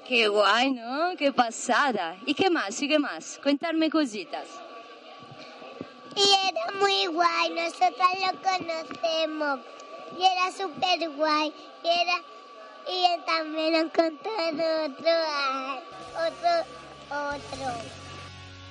Qué 0.04 0.26
guay, 0.26 0.72
¿no? 0.72 1.16
Qué 1.16 1.32
pasada. 1.32 2.16
¿Y 2.26 2.34
qué 2.34 2.50
más? 2.50 2.82
¿Y 2.82 2.88
qué 2.88 2.98
más? 2.98 3.38
Cuéntame 3.40 3.88
cositas. 3.88 4.48
Y 6.16 6.22
era 6.48 6.72
muy 6.80 7.06
guay, 7.06 7.50
nosotros 7.50 8.10
lo 8.18 8.32
conocemos. 8.42 9.60
Y 10.18 10.24
era 10.24 10.50
súper 10.50 11.10
guay. 11.10 11.52
Y, 11.84 11.88
era, 11.88 12.16
y 12.92 13.04
él 13.14 13.24
también 13.24 13.72
nos 13.74 13.92
contó 13.92 14.28
otro, 14.28 15.06
ah, 15.08 15.78
otro, 16.26 16.66
otro. 17.10 17.99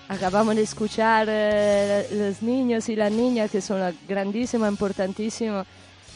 Acabamos 0.10 0.56
de 0.56 0.64
escuchar 0.64 1.28
eh, 1.30 2.08
los 2.12 2.42
niños 2.42 2.90
y 2.90 2.96
las 2.96 3.12
niñas 3.12 3.52
que 3.52 3.62
son 3.62 3.80
la 3.80 3.94
grandísima, 4.08 4.68
importantísima 4.68 5.64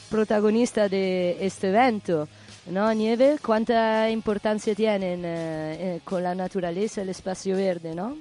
protagonista 0.10 0.90
de 0.90 1.38
este 1.46 1.70
evento. 1.70 2.28
¿No, 2.66 2.92
Nieve? 2.94 3.38
¿Cuánta 3.46 4.10
importancia 4.10 4.74
tienen 4.74 5.24
eh, 5.24 5.96
eh, 5.98 6.00
con 6.04 6.24
la 6.24 6.34
naturaleza, 6.34 7.02
el 7.04 7.10
espacio 7.10 7.56
verde, 7.56 7.94
no? 7.94 8.18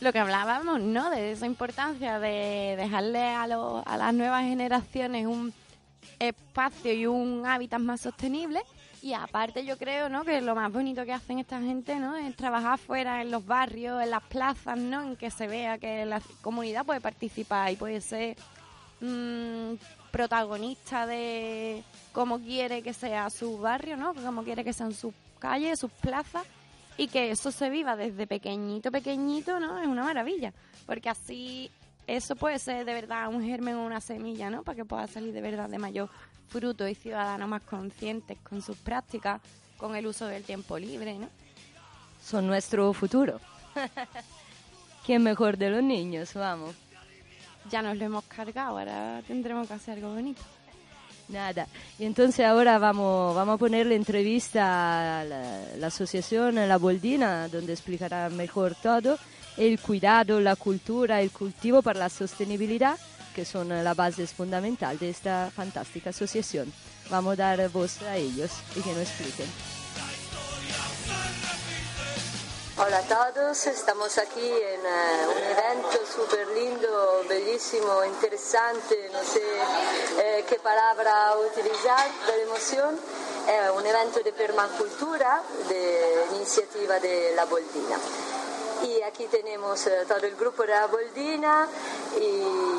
Lo 0.00 0.12
que 0.12 0.18
hablábamos, 0.20 0.80
¿no? 0.80 1.10
De 1.10 1.32
esa 1.32 1.46
importancia 1.46 2.20
de 2.20 2.76
dejarle 2.78 3.20
a, 3.22 3.46
lo- 3.48 3.82
a 3.86 3.96
las 3.96 4.14
nuevas 4.14 4.44
generaciones 4.44 5.26
un 5.26 5.52
espacio 6.20 6.92
y 6.92 7.06
un 7.06 7.44
hábitat 7.44 7.80
más 7.80 8.02
sostenible. 8.02 8.60
Y 9.02 9.14
aparte 9.14 9.64
yo 9.64 9.78
creo, 9.78 10.08
¿no? 10.08 10.24
Que 10.24 10.40
lo 10.40 10.54
más 10.54 10.72
bonito 10.72 11.04
que 11.04 11.12
hacen 11.12 11.38
esta 11.38 11.60
gente, 11.60 11.96
¿no? 11.96 12.16
Es 12.16 12.34
trabajar 12.34 12.78
fuera 12.78 13.22
en 13.22 13.30
los 13.30 13.46
barrios, 13.46 14.02
en 14.02 14.10
las 14.10 14.22
plazas, 14.24 14.76
¿no? 14.76 15.02
En 15.02 15.16
que 15.16 15.30
se 15.30 15.46
vea 15.46 15.78
que 15.78 16.04
la 16.04 16.20
comunidad 16.42 16.84
puede 16.84 17.00
participar 17.00 17.72
y 17.72 17.76
puede 17.76 18.00
ser 18.00 18.36
mm, 19.00 19.74
protagonista 20.10 21.06
de 21.06 21.84
cómo 22.12 22.40
quiere 22.40 22.82
que 22.82 22.92
sea 22.92 23.30
su 23.30 23.58
barrio, 23.58 23.96
¿no? 23.96 24.14
Cómo 24.14 24.42
quiere 24.42 24.64
que 24.64 24.72
sean 24.72 24.92
sus 24.92 25.14
calles, 25.38 25.78
sus 25.78 25.92
plazas 25.92 26.44
y 26.96 27.06
que 27.06 27.30
eso 27.30 27.52
se 27.52 27.70
viva 27.70 27.94
desde 27.94 28.26
pequeñito, 28.26 28.90
pequeñito, 28.90 29.60
¿no? 29.60 29.78
Es 29.78 29.86
una 29.86 30.02
maravilla, 30.02 30.52
porque 30.86 31.08
así 31.08 31.70
eso 32.08 32.34
puede 32.34 32.58
ser 32.58 32.84
de 32.84 32.94
verdad 32.94 33.28
un 33.28 33.44
germen 33.44 33.76
o 33.76 33.86
una 33.86 34.00
semilla, 34.00 34.50
¿no? 34.50 34.64
Para 34.64 34.76
que 34.76 34.84
pueda 34.84 35.06
salir 35.06 35.32
de 35.32 35.40
verdad 35.40 35.68
de 35.68 35.78
mayor 35.78 36.10
fruto 36.48 36.88
y 36.88 36.94
ciudadanos 36.94 37.48
más 37.48 37.62
conscientes 37.62 38.38
con 38.42 38.62
sus 38.62 38.76
prácticas, 38.76 39.40
con 39.76 39.94
el 39.94 40.06
uso 40.06 40.26
del 40.26 40.42
tiempo 40.42 40.78
libre, 40.78 41.18
¿no? 41.18 41.28
Son 42.24 42.46
nuestro 42.46 42.92
futuro. 42.92 43.40
¿Quién 45.06 45.22
mejor 45.22 45.56
de 45.56 45.70
los 45.70 45.82
niños? 45.82 46.34
Vamos. 46.34 46.74
Ya 47.70 47.82
nos 47.82 47.96
lo 47.96 48.04
hemos 48.04 48.24
cargado, 48.24 48.78
ahora 48.78 49.22
tendremos 49.26 49.68
que 49.68 49.74
hacer 49.74 49.94
algo 49.94 50.14
bonito. 50.14 50.42
Nada. 51.28 51.66
Y 51.98 52.04
entonces 52.04 52.44
ahora 52.46 52.78
vamos, 52.78 53.34
vamos 53.34 53.56
a 53.56 53.58
ponerle 53.58 53.94
entrevista 53.94 55.20
a 55.20 55.24
la, 55.24 55.62
la 55.76 55.86
asociación 55.88 56.54
La 56.54 56.78
Boldina, 56.78 57.48
donde 57.48 57.74
explicará 57.74 58.30
mejor 58.30 58.74
todo, 58.74 59.18
el 59.58 59.78
cuidado, 59.78 60.40
la 60.40 60.56
cultura, 60.56 61.20
el 61.20 61.30
cultivo 61.30 61.82
para 61.82 61.98
la 61.98 62.08
sostenibilidad, 62.08 62.98
que 63.38 63.44
son 63.44 63.68
la 63.68 63.94
base 63.94 64.26
fundamental 64.26 64.98
de 64.98 65.10
esta 65.10 65.52
fantástica 65.54 66.10
asociación. 66.10 66.72
Vamos 67.08 67.34
a 67.34 67.36
dar 67.36 67.68
voz 67.68 68.02
a 68.02 68.16
ellos 68.16 68.50
y 68.74 68.80
que 68.80 68.90
nos 68.90 69.02
expliquen. 69.02 69.46
Hola 72.78 72.98
a 72.98 73.02
todos, 73.02 73.64
estamos 73.68 74.18
aquí 74.18 74.44
en 74.44 74.80
eh, 74.80 75.36
un 75.36 75.44
evento 75.54 75.98
súper 76.12 76.48
lindo, 76.48 77.24
bellísimo, 77.28 78.04
interesante, 78.04 79.08
no 79.12 79.22
sé 79.22 79.42
eh, 80.18 80.44
qué 80.48 80.56
palabra 80.56 81.36
utilizar 81.38 82.10
de 82.26 82.42
emoción. 82.42 82.98
Es 83.46 83.70
un 83.70 83.86
evento 83.86 84.18
de 84.18 84.32
permacultura 84.32 85.42
de 85.68 86.26
iniciativa 86.34 86.98
de 86.98 87.34
La 87.36 87.44
Boldina. 87.44 87.98
Y 88.82 89.00
aquí 89.02 89.26
tenemos 89.26 89.86
eh, 89.86 90.04
todo 90.08 90.26
el 90.26 90.34
grupo 90.34 90.62
de 90.62 90.68
La 90.70 90.86
Boldina 90.86 91.68
y 92.20 92.77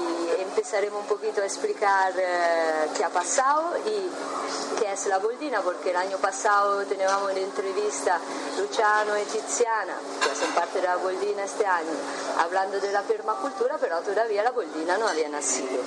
empezaremos 0.59 0.99
un 0.99 1.07
poquito 1.07 1.41
a 1.41 1.45
explicar 1.45 2.11
eh, 2.17 2.89
qué 2.93 3.05
ha 3.05 3.09
pasado 3.09 3.77
y 3.85 4.77
qué 4.77 4.91
es 4.91 5.05
La 5.05 5.17
Boldina, 5.17 5.61
porque 5.61 5.91
el 5.91 5.95
año 5.95 6.17
pasado 6.17 6.85
teníamos 6.85 7.31
una 7.31 7.39
entrevista 7.39 8.19
Luciano 8.57 9.17
y 9.17 9.23
Tiziana, 9.23 9.95
que 10.21 10.35
son 10.35 10.53
parte 10.53 10.81
de 10.81 10.87
La 10.87 10.97
Boldina 10.97 11.45
este 11.45 11.65
año, 11.65 11.93
hablando 12.39 12.77
de 12.77 12.91
la 12.91 13.03
permacultura, 13.03 13.77
pero 13.79 14.01
todavía 14.01 14.43
La 14.43 14.51
Boldina 14.51 14.97
no 14.97 15.07
había 15.07 15.29
nacido. 15.29 15.79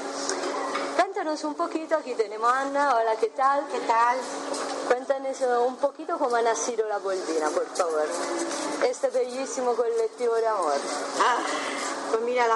Cuéntanos 0.96 1.44
un 1.44 1.54
poquito, 1.54 1.96
aquí 1.96 2.14
tenemos 2.14 2.50
a 2.50 2.60
Ana, 2.60 2.96
hola, 2.96 3.14
¿qué 3.20 3.28
tal? 3.28 3.66
¿Qué 3.70 3.80
tal? 3.80 4.16
Cuéntanos 4.88 5.38
un 5.66 5.76
poquito 5.76 6.16
cómo 6.16 6.36
ha 6.36 6.42
nacido 6.42 6.88
La 6.88 6.96
Boldina, 6.96 7.50
por 7.50 7.66
favor. 7.66 8.06
Este 8.88 9.08
bellísimo 9.08 9.74
colectivo 9.74 10.34
de 10.34 10.46
amor. 10.46 10.78
Ah, 11.20 11.31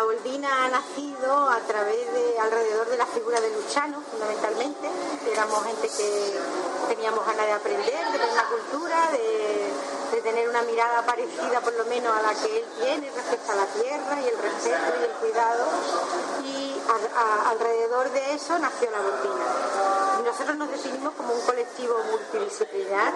Boldina 0.04 0.64
ha 0.64 0.68
nacido 0.68 1.48
a 1.48 1.58
través 1.60 2.12
de, 2.12 2.38
alrededor 2.38 2.88
de 2.88 2.96
la 2.96 3.06
figura 3.06 3.40
de 3.40 3.50
Luchano, 3.50 4.02
fundamentalmente. 4.10 4.88
Éramos 5.30 5.64
gente 5.64 5.88
que 5.88 6.40
teníamos 6.88 7.24
ganas 7.26 7.46
de 7.46 7.52
aprender, 7.52 8.06
de 8.12 8.32
una 8.32 8.44
cultura, 8.48 9.10
de, 9.12 9.96
tener 10.22 10.48
una 10.48 10.62
mirada 10.62 11.02
parecida 11.02 11.60
por 11.60 11.72
lo 11.74 11.84
menos 11.84 12.12
a 12.16 12.22
la 12.22 12.34
que 12.34 12.58
él 12.58 12.64
tiene 12.80 13.10
respecto 13.14 13.52
a 13.52 13.54
la 13.54 13.66
tierra 13.66 14.20
y 14.20 14.26
el 14.26 14.38
respeto 14.38 14.92
y 14.98 15.04
el 15.04 15.10
cuidado. 15.20 15.64
Y 16.42 16.82
alrededor 17.50 18.10
de 18.10 18.34
eso 18.34 18.58
nació 18.58 18.90
la 18.90 18.98
Boldina. 19.00 19.46
Y 20.18 20.22
nosotros 20.24 20.56
nos 20.56 20.70
definimos 20.70 21.14
como 21.14 21.32
un 21.32 21.40
colectivo 21.42 21.94
multidisciplinar 22.10 23.12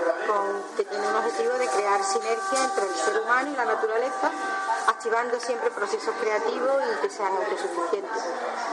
que 0.77 0.85
tiene 0.85 1.09
un 1.09 1.17
objetivo 1.17 1.55
de 1.55 1.67
crear 1.69 2.05
sinergia 2.05 2.65
entre 2.65 2.87
el 2.87 2.95
ser 2.95 3.21
humano 3.23 3.51
y 3.51 3.57
la 3.57 3.65
naturaleza, 3.65 4.31
activando 4.91 5.39
siempre 5.39 5.71
procesos 5.71 6.15
creativos 6.21 6.83
y 6.83 7.01
que 7.01 7.11
sean 7.11 7.33
autosuficientes. 7.33 8.23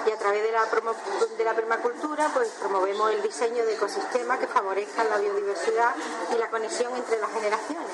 Y 0.06 0.12
a 0.12 0.18
través 0.18 0.44
de 0.44 0.52
la, 0.52 0.66
de 0.66 1.44
la 1.44 1.54
permacultura 1.54 2.30
pues 2.34 2.50
promovemos 2.60 3.12
el 3.12 3.22
diseño 3.22 3.66
de 3.66 3.74
ecosistemas 3.74 4.40
que 4.40 4.48
favorezcan 4.48 5.10
la 5.10 5.18
biodiversidad 5.18 5.96
y 6.34 6.38
la 6.38 6.50
conexión 6.50 6.96
entre 6.96 7.20
las 7.20 7.32
generaciones. 7.32 7.92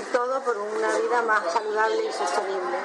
Y 0.00 0.12
todo 0.12 0.40
por 0.42 0.56
una 0.56 0.96
vida 0.98 1.22
más 1.22 1.52
saludable 1.52 2.04
y 2.04 2.12
sostenible. 2.12 2.78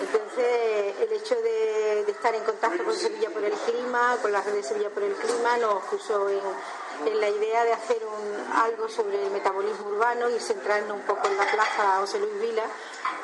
Entonces, 0.00 0.96
el 1.00 1.12
hecho 1.12 1.36
de, 1.36 2.00
estar 2.10 2.34
en 2.34 2.44
contacto 2.44 2.84
con 2.84 2.94
Sevilla 2.94 3.30
por 3.30 3.44
el 3.44 3.52
clima, 3.52 4.16
con 4.20 4.32
la 4.32 4.40
red 4.42 4.54
de 4.54 4.62
Sevilla 4.62 4.90
por 4.90 5.02
el 5.02 5.14
clima, 5.14 5.56
nos 5.58 5.84
puso 5.84 6.28
en, 6.28 6.40
la 7.14 7.28
idea 7.28 7.64
de 7.64 7.72
hacer 7.72 7.98
algo 8.54 8.88
sobre 8.88 9.24
el 9.24 9.30
metabolismo 9.30 9.88
urbano 9.88 10.28
y 10.30 10.38
centrarnos 10.38 10.96
un 10.96 11.02
poco 11.02 11.26
en 11.28 11.36
la 11.36 11.50
plaza 11.50 11.98
José 12.00 12.18
Luis 12.18 12.40
Vila, 12.40 12.64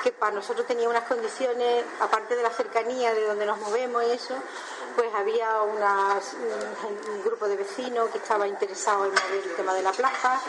que 0.02 0.12
para 0.12 0.32
nosotros 0.32 0.66
tenía 0.66 0.88
unas 0.88 1.04
condiciones, 1.04 1.84
aparte 2.00 2.36
de 2.36 2.42
la 2.42 2.50
cercanía 2.50 3.14
de 3.14 3.26
donde 3.26 3.46
nos 3.46 3.58
movemos 3.58 4.02
y 4.04 4.12
eso, 4.12 4.34
pues 4.96 5.08
había 5.14 5.62
un, 5.62 5.78
grupo 7.24 7.48
de 7.48 7.56
vecinos 7.56 8.10
que 8.10 8.18
estaba 8.18 8.48
interesado 8.48 9.04
en 9.04 9.12
mover 9.12 9.42
el 9.44 9.54
tema 9.54 9.74
de 9.74 9.82
la 9.82 9.92
plaza, 9.92 10.40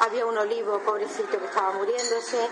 había 0.00 0.26
un 0.26 0.38
olivo 0.38 0.78
pobrecito 0.80 1.38
que 1.38 1.46
estaba 1.46 1.72
muriéndose 1.72 2.48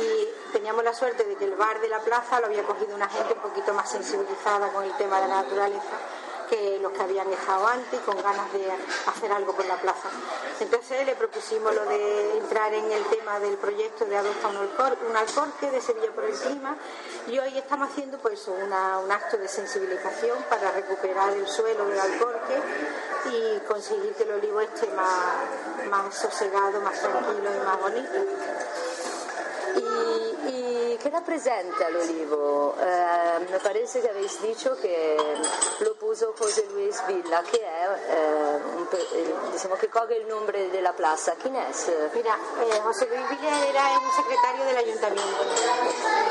y 0.00 0.52
teníamos 0.52 0.84
la 0.84 0.92
suerte 0.92 1.24
de 1.24 1.36
que 1.36 1.44
el 1.44 1.54
bar 1.54 1.80
de 1.80 1.88
la 1.88 2.00
plaza 2.00 2.40
lo 2.40 2.46
había 2.46 2.62
cogido 2.64 2.94
una 2.94 3.08
gente 3.08 3.34
un 3.34 3.40
poquito 3.40 3.72
más 3.72 3.90
sensibilizada 3.90 4.72
con 4.72 4.84
el 4.84 4.92
tema 4.96 5.20
de 5.20 5.28
la 5.28 5.42
naturaleza 5.42 5.98
que 6.52 6.78
los 6.82 6.92
que 6.92 7.00
habían 7.00 7.32
estado 7.32 7.66
antes 7.66 7.98
con 8.00 8.14
ganas 8.22 8.52
de 8.52 8.70
hacer 9.06 9.32
algo 9.32 9.54
por 9.54 9.64
la 9.64 9.76
plaza. 9.76 10.10
Entonces 10.60 11.06
le 11.06 11.14
propusimos 11.14 11.74
lo 11.74 11.86
de 11.86 12.36
entrar 12.36 12.74
en 12.74 12.92
el 12.92 13.02
tema 13.06 13.40
del 13.40 13.56
proyecto 13.56 14.04
de 14.04 14.18
Adopta 14.18 14.48
un, 14.48 14.56
un 14.58 15.16
Alcorque 15.16 15.70
de 15.70 15.80
Sevilla 15.80 16.12
por 16.14 16.24
el 16.24 16.34
Clima 16.34 16.76
y 17.26 17.38
hoy 17.38 17.56
estamos 17.56 17.88
haciendo 17.88 18.18
pues 18.18 18.46
un 18.48 18.70
acto 18.70 19.38
de 19.38 19.48
sensibilización 19.48 20.42
para 20.50 20.72
recuperar 20.72 21.32
el 21.32 21.48
suelo 21.48 21.86
del 21.86 21.98
Alcorque 21.98 22.60
y 23.32 23.60
conseguir 23.60 24.12
que 24.12 24.24
el 24.24 24.32
olivo 24.32 24.60
esté 24.60 24.88
más, 24.88 25.88
más 25.88 26.14
sosegado, 26.14 26.82
más 26.82 27.00
tranquilo 27.00 27.48
y 27.50 27.66
más 27.66 27.80
bonito. 27.80 28.12
¿Y, 29.74 30.96
qué 30.98 31.10
representa 31.10 31.88
el 31.88 31.96
olivo? 31.96 32.76
Eh, 32.80 33.46
me 33.50 33.58
parece 33.60 34.00
que 34.00 34.08
habéis 34.10 34.40
dicho 34.42 34.76
que 34.80 35.16
lo 35.80 35.94
puso 35.94 36.32
José 36.38 36.64
Luis 36.72 37.04
Villa, 37.06 37.42
que 37.42 37.56
es, 37.56 37.62
eh, 38.08 38.58
un, 38.76 38.86
diciamo 39.52 39.76
que 39.76 39.88
coge 39.88 40.18
el 40.18 40.28
nombre 40.28 40.68
de 40.68 40.80
la 40.80 40.94
plaza. 40.94 41.34
¿Quién 41.40 41.56
es? 41.56 41.90
Mira, 42.14 42.38
eh, 42.60 42.80
José 42.82 43.06
Luis 43.06 43.28
Villa 43.30 43.66
era 43.68 43.98
un 43.98 44.12
secretario 44.12 44.64
del 44.64 44.76
ayuntamiento 44.76 45.44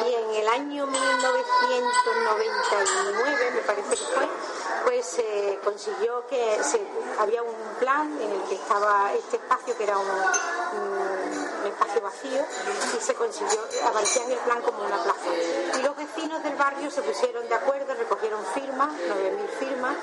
y 0.07 0.13
en 0.13 0.29
el 0.41 0.47
año 0.47 0.87
1999, 0.87 3.51
me 3.55 3.61
parece 3.61 3.89
que 3.89 3.95
fue, 3.95 4.27
pues 4.85 5.05
se 5.05 5.59
consiguió 5.63 6.25
que 6.27 6.63
se, 6.63 6.81
había 7.19 7.43
un 7.43 7.53
plan 7.79 8.19
en 8.21 8.31
el 8.31 8.41
que 8.43 8.55
estaba 8.55 9.11
este 9.13 9.35
espacio 9.37 9.77
que 9.77 9.83
era 9.83 9.97
un 9.97 10.09
espacio 11.71 12.01
vacío 12.01 12.45
y 12.97 13.01
se 13.01 13.13
consiguió, 13.15 13.59
en 14.23 14.31
el 14.31 14.39
plan 14.39 14.61
como 14.61 14.83
una 14.83 15.01
plaza. 15.03 15.29
Y 15.77 15.81
los 15.81 15.95
vecinos 15.95 16.43
del 16.43 16.55
barrio 16.55 16.89
se 16.91 17.01
pusieron 17.01 17.47
de 17.47 17.55
acuerdo, 17.55 17.93
recogieron 17.93 18.43
firmas, 18.53 18.89
9.000 18.89 19.47
firmas, 19.59 19.95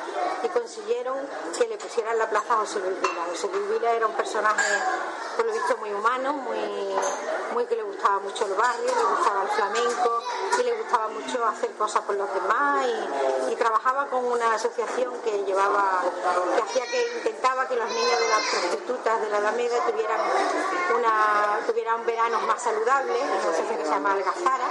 y 0.43 0.49
consiguieron 0.49 1.17
que 1.57 1.67
le 1.67 1.77
pusieran 1.77 2.19
la 2.19 2.29
plaza 2.29 2.55
a 2.55 2.57
José 2.59 2.81
Luis 2.81 3.01
Vila. 3.01 3.25
José 3.31 3.49
Luis 3.53 3.69
Vila 3.71 3.93
era 3.93 4.07
un 4.07 4.15
personaje, 4.15 4.73
por 5.37 5.47
lo 5.47 5.53
visto, 5.53 5.77
muy 5.79 5.93
humano, 5.93 6.33
muy, 6.33 6.59
muy 7.53 7.67
que 7.67 7.77
le 7.77 7.83
gustaba 7.83 8.19
mucho 8.21 8.47
el 8.47 8.55
barrio, 8.55 8.87
le 8.87 9.17
gustaba 9.17 9.43
el 9.43 9.49
flamenco 9.49 10.23
y 10.59 10.63
le 10.63 10.73
gustaba 10.75 11.09
mucho 11.09 11.45
hacer 11.47 11.71
cosas 11.73 12.03
por 12.03 12.17
los 12.17 12.33
demás 12.35 12.87
y, 12.87 13.53
y 13.53 13.57
trabajaba 13.57 14.07
con 14.07 14.25
una 14.25 14.55
asociación 14.55 15.15
que 15.23 15.45
llevaba, 15.45 16.03
que 16.57 16.63
hacía 16.63 16.85
que 16.87 17.19
intentaba 17.19 17.69
que 17.69 17.77
los 17.77 17.89
niños 17.89 18.19
de 18.19 18.29
las 18.29 18.43
prostitutas 18.51 19.21
de 19.21 19.29
la 19.31 19.39
Alameda 19.39 19.77
tuvieran 19.87 20.21
una, 20.97 21.58
tuvieran 21.67 22.05
veranos 22.07 22.43
más 22.43 22.63
saludables, 22.63 23.23
una 23.23 23.39
asociación 23.39 23.79
que 23.79 23.85
se 23.85 23.91
llama 23.91 24.13
Algazara, 24.13 24.69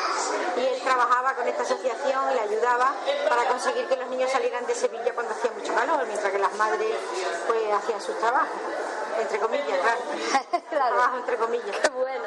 y 0.57 0.65
él 0.65 0.81
trabajaba 0.83 1.33
con 1.35 1.47
esta 1.47 1.63
asociación 1.63 2.31
y 2.31 2.33
le 2.35 2.41
ayudaba 2.41 2.93
para 3.29 3.45
conseguir 3.45 3.87
que 3.87 3.95
los 3.95 4.07
niños 4.09 4.31
salieran 4.31 4.65
de 4.65 4.75
Sevilla 4.75 5.13
cuando 5.13 5.33
hacía 5.33 5.51
mucho 5.51 5.73
calor, 5.73 6.05
mientras 6.07 6.31
que 6.31 6.39
las 6.39 6.53
madres 6.55 6.95
pues 7.47 7.73
hacían 7.73 8.01
sus 8.01 8.17
trabajos 8.19 8.57
entre 9.21 9.39
comillas, 9.39 9.79
claro. 9.79 9.99
claro. 10.69 10.95
Trabajo 10.95 11.17
entre 11.17 11.37
comillas. 11.37 11.77
Qué 11.81 11.89
bueno. 11.95 12.23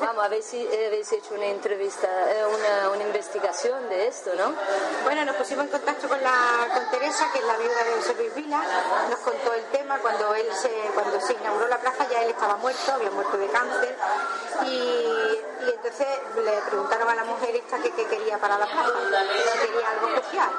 Vamos, 0.00 0.24
habéis, 0.24 0.52
habéis 0.52 1.10
hecho 1.12 1.34
una 1.34 1.46
entrevista, 1.46 2.08
eh, 2.30 2.44
una, 2.46 2.90
una, 2.90 3.04
investigación 3.04 3.88
de 3.88 4.08
esto, 4.08 4.30
¿no? 4.36 4.54
Bueno, 5.04 5.24
nos 5.24 5.36
pusimos 5.36 5.64
en 5.64 5.70
contacto 5.70 6.08
con, 6.08 6.22
la, 6.22 6.68
con 6.72 6.90
Teresa, 6.90 7.30
que 7.32 7.38
es 7.38 7.44
la 7.44 7.56
viuda 7.56 7.84
de 7.84 7.92
José 7.92 8.14
Luis 8.14 8.34
Vila, 8.34 8.62
nos 9.10 9.18
contó 9.20 9.54
el 9.54 9.64
tema 9.66 9.98
cuando 9.98 10.34
él 10.34 10.46
se, 10.54 10.70
cuando 10.94 11.20
se 11.20 11.32
inauguró 11.34 11.66
la 11.68 11.78
plaza 11.78 12.06
ya 12.10 12.22
él 12.22 12.30
estaba 12.30 12.56
muerto, 12.56 12.92
había 12.92 13.10
muerto 13.10 13.36
de 13.38 13.48
cáncer 13.48 13.96
y, 14.66 15.40
y 15.64 15.70
entonces 15.70 16.06
le 16.36 16.52
preguntaron 16.68 17.08
a 17.08 17.14
la 17.14 17.24
mujer 17.24 17.56
esta 17.56 17.78
que, 17.78 17.90
quería 17.92 18.38
para 18.38 18.58
la 18.58 18.66
plaza, 18.66 18.92
si 18.92 19.58
quería 19.66 19.90
algo 19.90 20.08
especial 20.08 20.50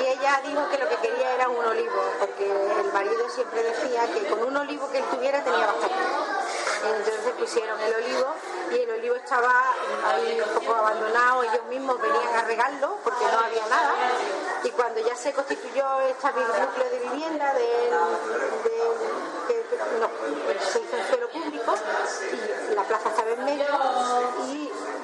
y 0.00 0.06
ella 0.06 0.40
dijo 0.44 0.68
que 0.68 0.78
lo 0.78 0.88
que 0.88 0.96
quería 0.96 1.34
era 1.34 1.48
un 1.48 1.64
olivo, 1.64 2.02
porque 2.18 2.50
el 2.80 2.92
marido 2.92 3.28
siempre 3.28 3.62
decía 3.62 4.06
que 4.12 4.26
con 4.28 4.42
un 4.42 4.56
olivo 4.56 4.90
que 4.90 4.98
él 4.98 5.04
tuviera 5.10 5.42
tenía 5.42 5.66
bastante. 5.66 5.96
Entonces 6.82 7.32
pusieron 7.38 7.78
el 7.80 7.94
olivo 7.94 8.34
y 8.70 8.78
el 8.78 8.90
olivo 8.90 9.14
estaba 9.16 9.52
ahí 10.06 10.40
un 10.40 10.54
poco 10.54 10.74
abandonado, 10.74 11.42
ellos 11.42 11.64
mismos 11.68 12.00
venían 12.00 12.34
a 12.34 12.42
regarlo 12.44 12.96
porque 13.04 13.24
no 13.24 13.38
había 13.38 13.66
nada. 13.66 13.94
Y 14.62 14.70
cuando 14.70 15.00
ya 15.00 15.14
se 15.14 15.32
constituyó 15.32 16.00
este 16.00 16.28
núcleo 16.28 16.90
de 16.90 16.98
vivienda 17.10 17.54
de, 17.54 17.90
se 20.70 20.80
hizo 20.80 20.96
en 20.96 21.06
suelo 21.08 21.28
público 21.30 21.74
y 22.70 22.74
la 22.74 22.82
plaza 22.84 23.08
estaba 23.08 23.30
en 23.30 23.44
medio 23.44 23.64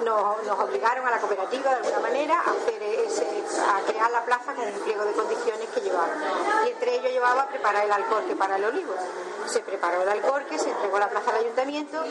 nos, 0.07 0.59
obligaron 0.61 1.05
a 1.07 1.11
la 1.11 1.19
cooperativa 1.19 1.71
de 1.71 1.77
alguna 1.77 1.99
manera 1.99 2.40
a 2.40 3.90
crear 3.90 4.11
la 4.11 4.25
plaza 4.25 4.55
con 4.55 4.64
un 4.64 4.81
pliego 4.81 5.05
de 5.05 5.12
condiciones 5.12 5.69
que 5.75 5.81
llevaba. 5.81 6.14
Y 6.64 6.71
entre 6.71 6.95
ellos 6.95 7.12
llevaba 7.12 7.49
preparar 7.49 7.85
el 7.85 7.92
alcorque 7.92 8.37
para 8.37 8.57
el 8.57 8.64
olivo. 8.64 8.95
Se 9.47 9.61
preparó 9.61 10.03
el 10.03 10.09
alcorque, 10.09 10.59
se 10.59 10.71
entregó 10.71 10.99
la 10.99 11.09
plaza 11.09 11.31
al 11.31 11.38
ayuntamiento, 11.38 12.03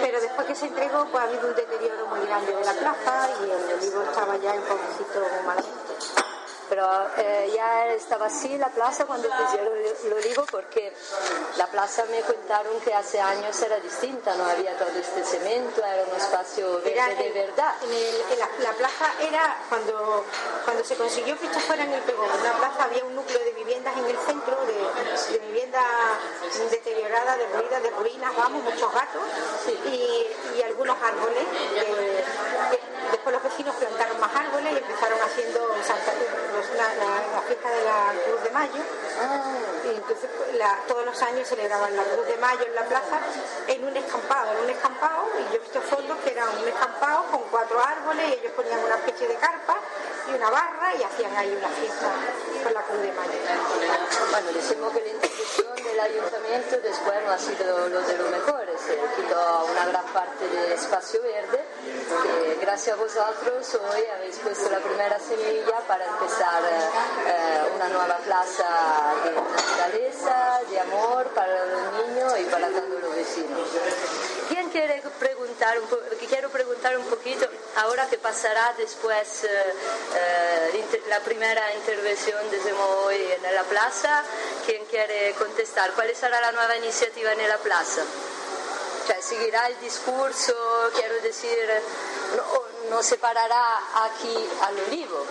pero 0.00 0.20
después 0.20 0.46
que 0.48 0.54
se 0.54 0.66
entregó 0.66 1.06
pues 1.06 1.22
ha 1.22 1.28
habido 1.28 1.48
un 1.48 1.54
deterioro 1.54 2.06
muy 2.06 2.20
grande 2.26 2.54
de 2.54 2.64
la 2.64 2.72
plaza 2.72 3.30
y 3.40 3.44
el 3.44 3.78
olivo 3.78 4.02
estaba 4.02 4.36
ya 4.36 4.52
un 4.52 4.62
poquito 4.62 5.20
malamente 5.46 5.93
pero 6.74 6.90
eh, 7.18 7.52
ya 7.54 7.94
estaba 7.94 8.26
así 8.26 8.58
la 8.58 8.68
plaza 8.68 9.06
cuando 9.06 9.28
pusieron 9.28 9.72
el 9.78 10.12
olivo 10.12 10.44
porque 10.50 10.92
la 11.56 11.68
plaza 11.68 12.04
me 12.10 12.20
contaron 12.22 12.80
que 12.80 12.92
hace 12.92 13.20
años 13.20 13.62
era 13.62 13.78
distinta, 13.78 14.34
no 14.34 14.44
había 14.44 14.76
todo 14.76 14.88
este 14.88 15.22
cemento, 15.22 15.84
era 15.84 16.02
un 16.02 16.16
espacio 16.16 16.82
verde 16.82 17.14
de 17.14 17.30
verdad. 17.30 17.74
la, 18.58 18.72
plaza 18.72 19.06
era 19.20 19.56
cuando, 19.68 20.24
cuando 20.64 20.82
se 20.82 20.96
consiguió 20.96 21.38
que 21.38 21.46
esto 21.46 21.60
fuera 21.60 21.84
en 21.84 21.92
el 21.92 22.02
Pegón, 22.02 22.28
en 22.38 22.42
la 22.42 22.54
plaza 22.54 22.84
había 22.84 23.04
un 23.04 23.14
núcleo 23.14 23.38
de 23.38 23.52
viviendas 23.52 23.96
en 23.96 24.06
el 24.06 24.18
centro, 24.18 24.58
de, 24.66 25.32
de 25.32 25.46
viviendas 25.46 25.84
deterioradas, 26.72 27.38
derruidas, 27.38 27.82
de 27.84 27.90
ruinas, 27.90 28.36
vamos, 28.36 28.64
muchos 28.64 28.92
gatos 28.92 29.22
y, 29.86 30.58
y 30.58 30.62
algunos 30.62 30.96
árboles. 31.00 31.44
Después 33.24 33.42
los 33.42 33.56
vecinos 33.56 33.74
plantaron 33.76 34.20
más 34.20 34.36
árboles 34.36 34.72
y 34.74 34.76
empezaron 34.76 35.18
haciendo 35.18 35.60
Santa, 35.82 36.12
la, 36.76 37.40
fiesta 37.40 37.70
de 37.70 37.84
la 37.84 38.12
Cruz 38.26 38.42
de 38.44 38.50
Mayo. 38.50 38.82
Y 39.84 39.88
entonces 39.96 40.28
pues, 40.36 40.60
todos 40.86 41.06
los 41.06 41.22
años 41.22 41.48
celebraban 41.48 41.96
la 41.96 42.02
Cruz 42.02 42.26
de 42.26 42.36
Mayo 42.36 42.66
en 42.66 42.74
la 42.74 42.84
plaza 42.84 43.20
en 43.68 43.84
un 43.84 43.96
escampado, 43.96 44.52
en 44.52 44.64
un 44.64 44.70
escampado, 44.70 45.28
y 45.40 45.52
yo 45.52 45.56
he 45.56 45.58
visto 45.58 45.80
fondos 45.80 46.18
que 46.18 46.32
eran 46.32 46.48
un 46.50 46.68
escampado 46.68 47.24
con 47.30 47.40
cuatro 47.50 47.80
árboles 47.80 48.28
y 48.28 48.32
ellos 48.40 48.52
ponían 48.52 48.78
una 48.84 48.96
especie 48.96 49.26
de 49.26 49.36
carpa 49.36 49.78
y 50.28 50.34
una 50.34 50.50
barra 50.50 50.94
y 50.94 51.02
hacían 51.02 51.34
ahí 51.36 51.54
una 51.56 51.68
fiesta 51.68 52.10
con 52.62 52.74
la 52.74 52.82
Cruz 52.82 53.00
de 53.00 53.12
Mayo. 53.12 53.32
Bueno, 54.30 54.52
decimos 54.52 54.92
que 54.92 55.00
la 55.00 55.08
institución 55.08 55.76
del 55.76 56.00
ayuntamiento 56.00 56.80
después 56.80 57.16
no 57.24 57.32
ha 57.32 57.38
sido 57.38 57.88
lo 57.88 58.00
de 58.02 58.18
los 58.18 58.30
mejores, 58.30 58.80
se 58.80 58.96
quitó 59.16 59.66
una 59.70 59.86
gran 59.86 60.04
parte 60.06 60.48
del 60.48 60.72
espacio 60.72 61.22
verde, 61.22 61.64
que 62.22 62.58
gracias 62.60 62.96
a 62.96 63.00
vosotros 63.14 63.80
hoy 63.92 64.02
habéis 64.16 64.36
puesto 64.38 64.68
la 64.70 64.78
primera 64.78 65.18
semilla 65.20 65.78
para 65.86 66.04
empezar 66.04 66.62
eh, 66.64 67.72
una 67.76 67.88
nueva 67.88 68.16
plaza 68.18 68.64
de 69.22 69.30
naturaleza, 69.30 70.60
de 70.68 70.80
amor 70.80 71.26
para 71.28 71.64
los 71.66 72.08
niños 72.08 72.32
y 72.40 72.44
para 72.44 72.68
todos 72.68 73.00
los 73.00 73.14
vecinos. 73.14 73.68
¿Quién 74.48 74.68
quiere 74.70 75.00
preguntar 75.20 75.78
un 75.78 75.86
quiero 76.28 76.50
preguntar 76.50 76.98
un 76.98 77.04
poquito, 77.04 77.46
ahora 77.76 78.08
que 78.08 78.18
pasará 78.18 78.74
después 78.76 79.44
eh, 79.44 79.74
eh, 80.16 81.02
la 81.08 81.20
primera 81.20 81.72
intervención 81.74 82.50
desde 82.50 82.72
hoy 82.72 83.16
en 83.30 83.54
la 83.54 83.62
plaza, 83.62 84.24
¿quién 84.66 84.84
quiere 84.86 85.34
contestar? 85.34 85.92
¿Cuál 85.92 86.12
será 86.16 86.40
la 86.40 86.50
nueva 86.50 86.76
iniciativa 86.76 87.32
en 87.32 87.48
la 87.48 87.58
plaza? 87.58 88.02
Cioè, 89.06 89.20
seguirá 89.20 89.66
el 89.68 89.78
discurso, 89.80 90.54
quiero 90.94 91.20
decir, 91.20 91.58
no, 92.36 92.63
no 92.90 93.02
se 93.02 93.16
parará 93.18 93.78
aquí 94.04 94.34
al 94.62 94.78
olivo. 94.80 95.24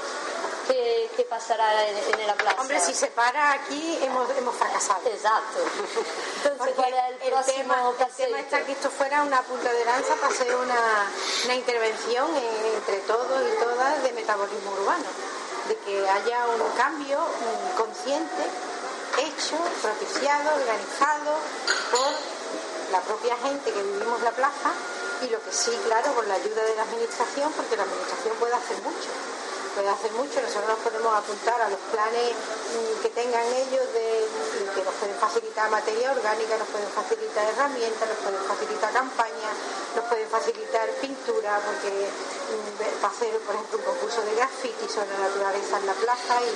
¿Qué, 0.67 1.11
qué 1.17 1.23
pasará 1.23 1.85
en, 1.89 1.97
en 2.21 2.27
la 2.27 2.35
plaza? 2.35 2.61
Hombre, 2.61 2.79
si 2.79 2.93
se 2.93 3.07
para 3.07 3.51
aquí 3.51 3.99
hemos, 4.01 4.29
hemos 4.37 4.55
fracasado. 4.55 5.01
Exacto. 5.09 5.59
Entonces, 5.59 6.53
Porque 6.57 6.73
¿cuál 6.73 6.93
es 6.93 7.03
el, 7.09 7.21
el 7.21 7.31
próximo 7.33 7.57
tema, 7.57 7.89
el 7.99 8.13
tema 8.13 8.39
está 8.39 8.61
que 8.63 8.71
esto 8.71 8.89
fuera 8.89 9.23
una 9.23 9.41
punta 9.41 9.73
de 9.73 9.83
lanza 9.83 10.15
para 10.15 10.33
hacer 10.33 10.55
una, 10.55 11.11
una 11.43 11.55
intervención 11.55 12.27
entre 12.77 12.99
todos 12.99 13.41
y 13.45 13.59
todas 13.59 14.03
de 14.03 14.13
metabolismo 14.13 14.71
urbano, 14.71 15.03
de 15.67 15.75
que 15.79 16.09
haya 16.09 16.47
un 16.47 16.77
cambio 16.77 17.19
consciente, 17.77 18.43
hecho, 19.19 19.57
propiciado, 19.81 20.55
organizado 20.55 21.39
por 21.91 22.07
la 22.93 23.01
propia 23.01 23.35
gente 23.37 23.69
que 23.71 23.83
vivimos 23.83 24.21
la 24.21 24.31
plaza 24.31 24.71
y 25.21 25.29
lo 25.29 25.43
que 25.43 25.51
sí, 25.51 25.71
claro, 25.85 26.13
con 26.15 26.27
la 26.27 26.35
ayuda 26.35 26.63
de 26.63 26.75
la 26.75 26.83
administración, 26.83 27.51
porque 27.53 27.77
la 27.77 27.83
administración 27.83 28.35
puede 28.39 28.53
hacer 28.53 28.77
mucho 28.81 29.09
puede 29.73 29.89
hacer 29.89 30.11
mucho, 30.13 30.41
nosotros 30.41 30.69
nos 30.69 30.79
podemos 30.85 31.13
apuntar 31.17 31.59
a 31.61 31.69
los 31.69 31.79
planes 31.89 32.29
mm, 32.29 33.01
que 33.01 33.09
tengan 33.09 33.41
ellos 33.41 33.85
de, 33.93 34.29
que 34.69 34.81
nos 34.85 34.93
pueden 34.93 35.17
facilitar 35.17 35.69
materia 35.69 36.11
orgánica, 36.11 36.57
nos 36.57 36.69
pueden 36.69 36.89
facilitar 36.89 37.45
herramientas, 37.49 38.09
nos 38.09 38.19
pueden 38.21 38.43
facilitar 38.45 38.93
campañas, 38.93 39.55
nos 39.95 40.05
pueden 40.05 40.29
facilitar 40.29 40.87
pintura, 41.01 41.59
porque 41.65 41.89
mm, 41.89 43.03
va 43.03 43.07
a 43.07 43.11
hacer, 43.11 43.33
por 43.41 43.55
ejemplo, 43.55 43.79
un 43.79 43.85
concurso 43.85 44.21
de 44.21 44.35
graffiti 44.35 44.85
sobre 44.87 45.09
la 45.17 45.27
naturaleza 45.27 45.77
en 45.77 45.85
la 45.87 45.93
plaza 45.93 46.35
y 46.41 46.49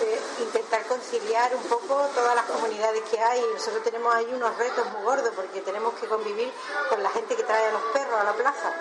eh, 0.00 0.20
intentar 0.40 0.82
conciliar 0.86 1.54
un 1.54 1.62
poco 1.64 2.06
todas 2.14 2.34
las 2.34 2.44
comunidades 2.46 3.02
que 3.10 3.20
hay. 3.20 3.40
Nosotros 3.54 3.82
tenemos 3.82 4.14
ahí 4.14 4.30
unos 4.32 4.56
retos 4.58 4.84
muy 4.92 5.02
gordos 5.02 5.32
porque 5.34 5.60
tenemos 5.60 5.94
que 5.94 6.06
convivir 6.06 6.52
con 6.88 7.02
la 7.02 7.10
gente 7.10 7.36
que 7.36 7.42
trae 7.44 7.66
a 7.68 7.72
los 7.72 7.82
perros 7.92 8.20
a 8.20 8.24
la 8.24 8.32
plaza. 8.32 8.72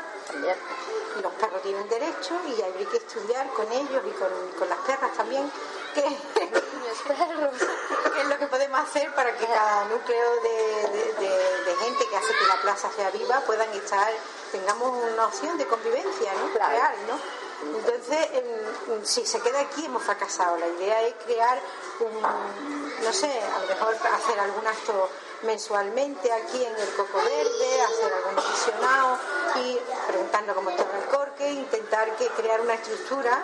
Y 1.18 1.22
los 1.22 1.32
perros 1.34 1.62
tienen 1.62 1.88
derecho 1.90 2.34
y 2.48 2.62
hay 2.62 2.86
que 2.86 2.98
estudiar 2.98 3.48
con 3.54 3.72
ellos 3.72 4.02
y 4.06 4.12
con, 4.12 4.30
con 4.58 4.68
las 4.70 4.80
perras 4.80 5.12
también 5.16 5.52
qué, 5.94 6.02
qué 6.34 8.22
es 8.22 8.28
lo 8.28 8.38
que 8.40 8.48
podemos 8.48 8.80
hacer 8.80 9.14
para 9.14 9.36
que 9.38 9.46
cada 9.46 9.86
núcleo 9.86 10.42
de, 10.42 10.88
de- 10.90 11.14
de- 11.14 11.64
de 11.66 11.76
gente 11.76 12.08
que 12.08 12.16
hace 12.18 12.34
que 12.34 12.46
la 12.48 12.62
plaza 12.62 12.90
sea 12.96 13.12
viva 13.12 13.42
puedan 13.42 13.72
estar, 13.74 14.12
tengamos 14.52 15.04
una 15.14 15.26
opción 15.28 15.58
de 15.58 15.68
convivencia 15.68 16.34
¿no? 16.34 16.48
real, 16.68 16.96
¿no? 17.08 17.43
Entonces, 17.76 18.30
em, 18.34 19.06
si 19.06 19.26
se 19.26 19.40
queda 19.40 19.62
aquí 19.62 19.86
hemos 19.86 20.04
fracasado. 20.04 20.58
La 20.58 20.68
idea 20.68 21.02
es 21.04 21.14
crear 21.26 21.60
un, 22.00 22.22
no 22.22 23.14
sé, 23.14 23.42
a 23.42 23.60
lo 23.60 23.68
mejor 23.68 23.96
hacer 23.96 24.40
algún 24.40 24.68
acto 24.68 25.10
mensualmente 25.44 26.32
aquí 26.32 26.64
en 26.64 26.76
el 26.76 26.90
Coco 26.96 27.18
Verde, 27.18 27.82
hacer 27.82 28.14
algún 28.14 28.36
visionado 28.36 29.18
y 29.56 29.80
preguntando 30.08 30.56
cómo 30.56 30.70
está 30.70 30.84
el 30.84 31.06
corque, 31.06 31.50
intentar 31.52 32.16
que 32.16 32.28
crear 32.30 32.62
una 32.62 32.76
estructura 32.76 33.44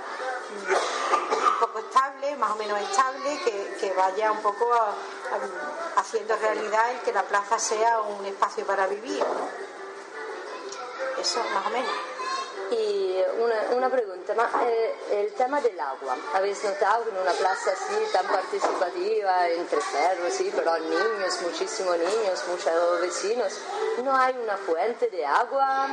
un 0.49 1.60
poco 1.60 1.79
estable, 1.79 2.36
más 2.38 2.51
o 2.51 2.55
menos 2.55 2.79
estable, 2.82 3.39
que, 3.79 3.93
vaya 3.95 4.32
un 4.32 4.41
poco 4.41 4.65
haciendo 5.97 6.36
realidad 6.38 6.91
el 6.91 6.99
que 7.01 7.12
la 7.12 7.23
plaza 7.23 7.60
sea 7.60 8.01
un 8.01 8.25
espacio 8.25 8.65
para 8.65 8.88
vivir. 8.88 9.23
Eso, 11.19 11.43
más 11.53 11.67
o 11.67 11.69
menos. 11.69 12.08
Y 12.71 13.17
una, 13.39 13.75
una 13.75 13.89
pregunta, 13.89 14.36
ma 14.36 14.47
eh, 14.63 14.95
el 15.12 15.34
tema 15.34 15.60
del 15.60 15.79
agua, 15.79 16.15
¿habéis 16.36 16.63
notado 16.63 17.03
que 17.03 17.10
en 17.10 17.17
una 17.17 17.32
plaza 17.32 17.71
así 17.71 17.95
tan 18.13 18.27
participativa, 18.27 19.49
entre 19.49 19.79
perros, 19.79 20.34
sí, 20.34 20.51
pero 20.55 20.77
niños, 20.77 21.41
muchísimos 21.41 21.97
niños, 21.97 22.43
muchos 22.47 23.01
vecinos, 23.01 23.53
no 24.03 24.15
hay 24.15 24.36
una 24.38 24.55
fuente 24.58 25.10
de 25.10 25.25
agua? 25.25 25.88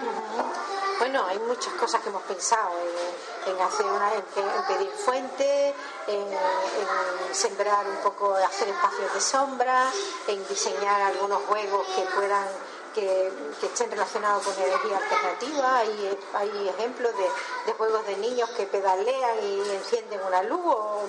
Bueno, 0.99 1.25
hay 1.27 1.39
muchas 1.41 1.73
cosas 1.75 2.03
que 2.03 2.11
hemos 2.11 2.23
pensado 2.23 2.73
en, 2.79 3.53
en 3.55 3.61
hacer 3.63 3.87
una, 3.87 4.13
en, 4.15 4.25
en 4.37 4.67
pedir 4.67 4.91
fuentes, 4.91 5.75
en, 6.09 6.23
en 6.33 7.35
sembrar 7.35 7.87
un 7.87 7.97
poco, 7.97 8.35
hacer 8.35 8.69
espacios 8.69 9.15
de 9.15 9.21
sombra, 9.21 9.91
en 10.29 10.47
diseñar 10.49 11.01
algunos 11.03 11.43
juegos 11.45 11.87
que 11.95 12.03
puedan 12.15 12.49
que, 12.97 13.31
estén 13.63 13.91
relacionados 13.91 14.43
con 14.43 14.55
energía 14.55 14.97
alternativa. 14.97 15.79
Hay, 15.79 16.19
hay 16.35 16.69
ejemplos 16.69 17.13
de, 17.17 17.29
de 17.67 17.73
juegos 17.73 18.07
de 18.07 18.17
niños 18.17 18.49
que 18.51 18.65
pedalean 18.65 19.39
y 19.43 19.71
encienden 19.71 20.21
una 20.27 20.43
luz 20.43 20.63
o 20.65 21.03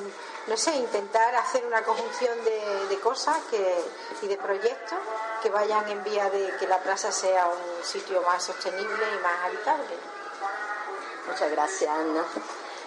no 0.48 0.58
sé, 0.58 0.76
intentar 0.76 1.36
hacer 1.36 1.66
una 1.66 1.82
conjunción 1.84 2.44
de, 2.44 2.88
de 2.88 3.00
cosas 3.00 3.38
y 4.22 4.28
de 4.28 4.38
proyectos 4.38 5.00
que 5.42 5.50
vayan 5.50 5.90
en 5.90 6.04
vía 6.04 6.30
de 6.30 6.56
que 6.58 6.68
la 6.68 6.80
plaza 6.80 7.12
sea 7.12 7.48
un 7.48 7.84
sitio 7.84 8.22
más 8.22 8.44
sostenible 8.44 9.06
y 9.16 9.24
más 9.24 9.46
habitable. 9.46 9.96
Muchas 11.28 11.52
gracias, 11.52 11.90
Ana. 11.90 12.24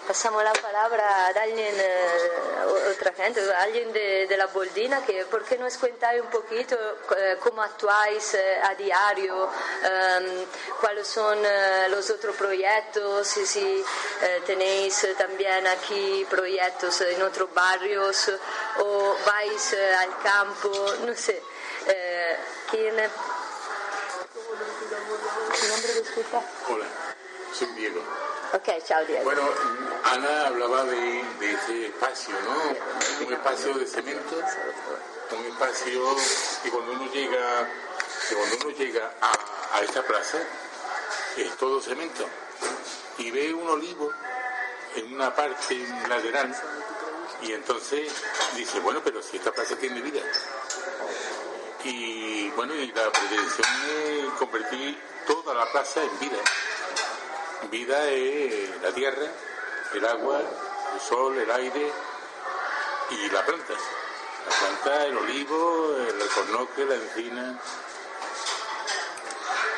Pasamos 0.07 0.43
la 0.43 0.51
palabra 0.53 1.27
a 1.27 1.27
alguien, 1.27 1.73
eh, 1.79 2.91
otra 2.91 3.13
gente, 3.13 3.39
a 3.53 3.61
alguien 3.61 3.93
de, 3.93 4.27
de 4.27 4.37
la 4.37 4.47
Boldina, 4.47 5.05
que 5.05 5.25
¿por 5.25 5.43
qué 5.45 5.57
nos 5.57 5.77
contáis 5.77 6.21
un 6.21 6.29
poquito 6.29 6.75
eh, 7.17 7.37
cómo 7.39 7.61
actuáis 7.61 8.33
eh, 8.33 8.59
a 8.61 8.75
diario, 8.75 9.49
cuáles 10.81 11.07
son 11.07 11.39
eh, 11.45 11.87
los 11.89 12.09
otros 12.09 12.35
proyectos, 12.35 13.25
si, 13.27 13.45
si, 13.45 13.85
eh, 14.21 14.41
tenéis 14.45 15.03
eh, 15.05 15.15
también 15.15 15.65
aquí 15.67 16.25
proyectos 16.29 16.99
en 17.01 17.21
otros 17.21 17.53
barrios 17.53 18.31
o 18.79 19.15
vais 19.25 19.73
eh, 19.73 19.95
al 19.95 20.17
campo, 20.21 20.71
no 21.05 21.15
sé. 21.15 21.41
Eh, 21.87 22.37
¿Quién? 22.69 22.95
¿Tu 25.59 25.67
nombre, 25.67 25.93
disculpa? 26.01 26.41
Hola, 26.69 26.85
soy 27.53 27.67
Diego. 27.75 28.01
Bueno, 29.23 29.41
Ana 30.03 30.47
hablaba 30.47 30.83
de, 30.85 31.21
ese 31.41 31.85
espacio, 31.87 32.35
¿no? 32.43 33.25
Un 33.25 33.33
espacio 33.33 33.73
de 33.75 33.85
cemento, 33.85 34.35
un 35.37 35.45
espacio 35.45 36.15
que 36.63 36.69
cuando 36.69 36.91
uno 36.93 37.11
llega, 37.11 37.69
que 38.27 38.35
cuando 38.35 38.55
uno 38.65 38.77
llega 38.77 39.11
a, 39.21 39.77
a 39.77 39.81
esta 39.81 40.03
plaza 40.03 40.37
es 41.37 41.55
todo 41.57 41.81
cemento 41.81 42.25
y 43.17 43.31
ve 43.31 43.53
un 43.53 43.69
olivo 43.69 44.11
en 44.95 45.13
una 45.13 45.33
parte 45.33 45.87
lateral 46.09 46.53
y 47.41 47.53
entonces 47.53 48.11
dice, 48.55 48.79
bueno, 48.81 49.01
pero 49.03 49.21
si 49.21 49.37
esta 49.37 49.51
plaza 49.51 49.75
tiene 49.75 50.01
vida. 50.01 50.21
Y 51.83 52.49
bueno, 52.51 52.75
y 52.75 52.87
la 52.91 53.09
pretensión 53.11 53.67
es 53.89 54.33
convertir 54.37 54.97
toda 55.25 55.55
la 55.55 55.71
plaza 55.71 56.03
en 56.03 56.19
vida. 56.19 56.37
Vida 57.69 58.09
es 58.09 58.81
la 58.81 58.91
tierra, 58.91 59.27
el 59.93 60.05
agua, 60.05 60.39
el 60.39 60.99
sol, 60.99 61.37
el 61.37 61.51
aire 61.51 61.91
y 63.11 63.29
la 63.29 63.45
planta. 63.45 63.73
La 63.73 64.55
planta, 64.55 65.05
el 65.05 65.17
olivo, 65.17 65.95
el 65.95 66.21
alcornoque, 66.21 66.85
la 66.85 66.95
encina. 66.95 67.59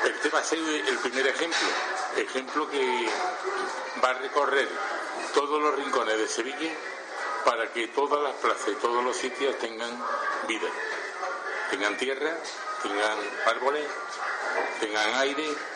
El 0.05 0.19
tema 0.19 0.39
es 0.39 0.53
el 0.53 0.97
primer 0.99 1.27
ejemplo. 1.27 1.67
Ejemplo 2.15 2.69
que 2.69 3.09
va 4.03 4.09
a 4.09 4.13
recorrer 4.13 4.69
todos 5.33 5.61
los 5.61 5.75
rincones 5.75 6.17
de 6.17 6.27
Sevilla 6.27 6.71
para 7.43 7.71
que 7.73 7.89
todas 7.89 8.23
las 8.23 8.33
plazas 8.35 8.69
y 8.69 8.75
todos 8.75 9.03
los 9.03 9.17
sitios 9.17 9.57
tengan 9.59 9.91
vida. 10.47 10.69
Tengan 11.69 11.97
tierra, 11.97 12.37
tengan 12.81 13.17
árboles, 13.45 13.85
tengan 14.79 15.15
aire 15.15 15.72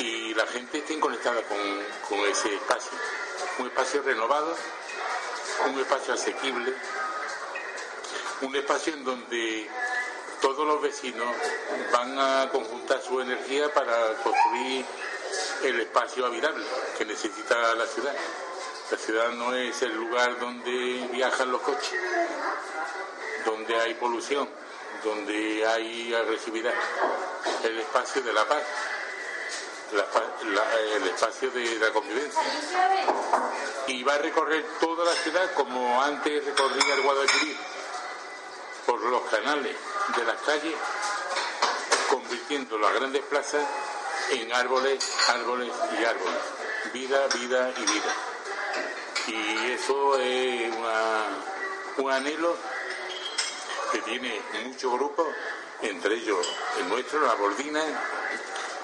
y 0.00 0.34
la 0.34 0.46
gente 0.46 0.78
esté 0.78 0.98
conectada 0.98 1.42
con, 1.42 1.58
con 2.08 2.18
ese 2.26 2.54
espacio. 2.54 2.92
Un 3.58 3.66
espacio 3.66 4.02
renovado, 4.02 4.56
un 5.66 5.78
espacio 5.78 6.14
asequible, 6.14 6.72
un 8.40 8.56
espacio 8.56 8.94
en 8.94 9.04
donde 9.04 9.68
todos 10.40 10.66
los 10.66 10.80
vecinos 10.80 11.28
van 11.92 12.18
a 12.18 12.48
conjuntar 12.50 13.02
su 13.02 13.20
energía 13.20 13.72
para 13.74 14.14
construir 14.22 14.84
el 15.64 15.80
espacio 15.80 16.24
habitable 16.24 16.64
que 16.96 17.04
necesita 17.04 17.74
la 17.74 17.86
ciudad. 17.86 18.14
La 18.90 18.96
ciudad 18.96 19.28
no 19.32 19.54
es 19.54 19.82
el 19.82 19.94
lugar 19.94 20.38
donde 20.40 21.08
viajan 21.12 21.52
los 21.52 21.60
coches, 21.60 22.00
donde 23.44 23.78
hay 23.78 23.94
polución, 23.94 24.48
donde 25.04 25.66
hay 25.66 26.14
agresividad. 26.14 26.74
El 27.62 27.78
espacio 27.78 28.22
de 28.22 28.32
la 28.32 28.44
paz, 28.46 28.62
la 29.92 30.04
el 30.96 31.08
espacio 31.08 31.50
de 31.50 31.78
la 31.78 31.90
convivencia. 31.90 32.40
Y 33.86 34.02
va 34.02 34.14
a 34.14 34.18
recorrer 34.18 34.64
toda 34.80 35.04
la 35.04 35.12
ciudad 35.12 35.52
como 35.54 36.02
antes 36.02 36.44
recorría 36.44 36.94
el 36.94 37.02
Guadalquivir, 37.02 37.56
por 38.86 39.00
los 39.02 39.22
canales 39.22 39.76
de 40.16 40.24
las 40.24 40.40
calles 40.42 40.74
convirtiendo 42.10 42.78
las 42.78 42.92
grandes 42.94 43.22
plazas 43.22 43.64
en 44.30 44.52
árboles, 44.52 45.04
árboles 45.28 45.72
y 45.98 46.04
árboles. 46.04 46.40
Vida, 46.92 47.26
vida 47.34 47.72
y 47.76 47.80
vida. 47.82 48.14
Y 49.28 49.72
eso 49.72 50.18
es 50.18 50.74
una, 50.74 51.24
un 51.98 52.10
anhelo 52.10 52.56
que 53.92 53.98
tiene 54.02 54.40
muchos 54.64 54.92
grupos, 54.92 55.26
entre 55.82 56.14
ellos 56.14 56.46
el 56.78 56.88
nuestro, 56.88 57.20
la 57.20 57.34
Bordina, 57.34 57.82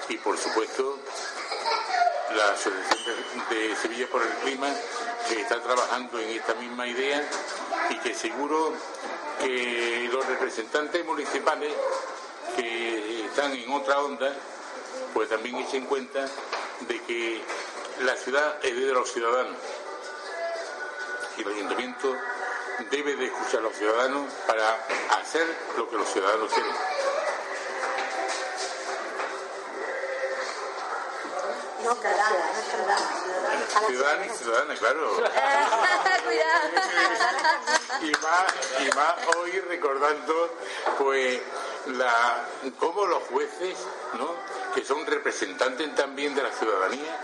y 0.09 0.17
por 0.17 0.37
supuesto 0.37 0.99
la 2.35 2.51
Asociación 2.51 3.15
de, 3.49 3.75
Sevilla 3.75 4.07
por 4.09 4.21
el 4.21 4.29
Clima, 4.43 4.67
que 5.27 5.41
está 5.41 5.61
trabajando 5.61 6.19
en 6.19 6.29
esta 6.29 6.53
misma 6.55 6.87
idea 6.87 7.27
y 7.89 7.97
que 7.99 8.13
seguro 8.13 8.73
que 9.39 10.09
los 10.11 10.25
representantes 10.27 11.05
municipales 11.05 11.73
que 12.55 13.25
están 13.25 13.53
en 13.53 13.71
otra 13.71 13.99
onda, 13.99 14.33
pues 15.13 15.29
también 15.29 15.55
echen 15.57 15.85
cuenta 15.85 16.25
de 16.81 17.01
que 17.03 17.41
la 18.01 18.15
ciudad 18.15 18.57
es 18.63 18.75
de 18.75 18.93
los 18.93 19.11
ciudadanos 19.11 19.57
y 21.37 21.41
el 21.41 21.47
ayuntamiento 21.47 22.15
debe 22.91 23.15
de 23.15 23.25
escuchar 23.25 23.59
a 23.59 23.63
los 23.63 23.75
ciudadanos 23.75 24.31
para 24.45 24.73
hacer 25.19 25.47
lo 25.77 25.89
que 25.89 25.95
los 25.95 26.07
ciudadanos 26.09 26.51
quieren. 26.51 26.96
No, 31.87 31.95
ciudadana, 31.95 32.61
ciudadana. 32.69 33.87
Ciudadana 33.87 34.25
y 34.25 34.29
ciudadana, 34.29 34.75
claro. 34.75 35.11
y 38.01 38.11
más, 38.11 38.45
y 38.81 38.89
más 38.95 39.13
hoy 39.37 39.59
recordando 39.61 40.53
pues 40.97 41.39
la 41.87 42.45
cómo 42.79 43.05
los 43.05 43.23
jueces, 43.23 43.77
¿no? 44.17 44.35
que 44.75 44.83
son 44.83 45.05
representantes 45.05 45.95
también 45.95 46.35
de 46.35 46.43
la 46.43 46.51
ciudadanía, 46.51 47.17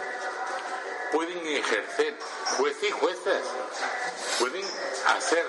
pueden 1.11 1.45
ejercer, 1.45 2.15
jueces 2.57 2.83
y 2.89 2.91
juezas, 2.91 3.41
pueden 4.39 4.65
hacer 5.17 5.45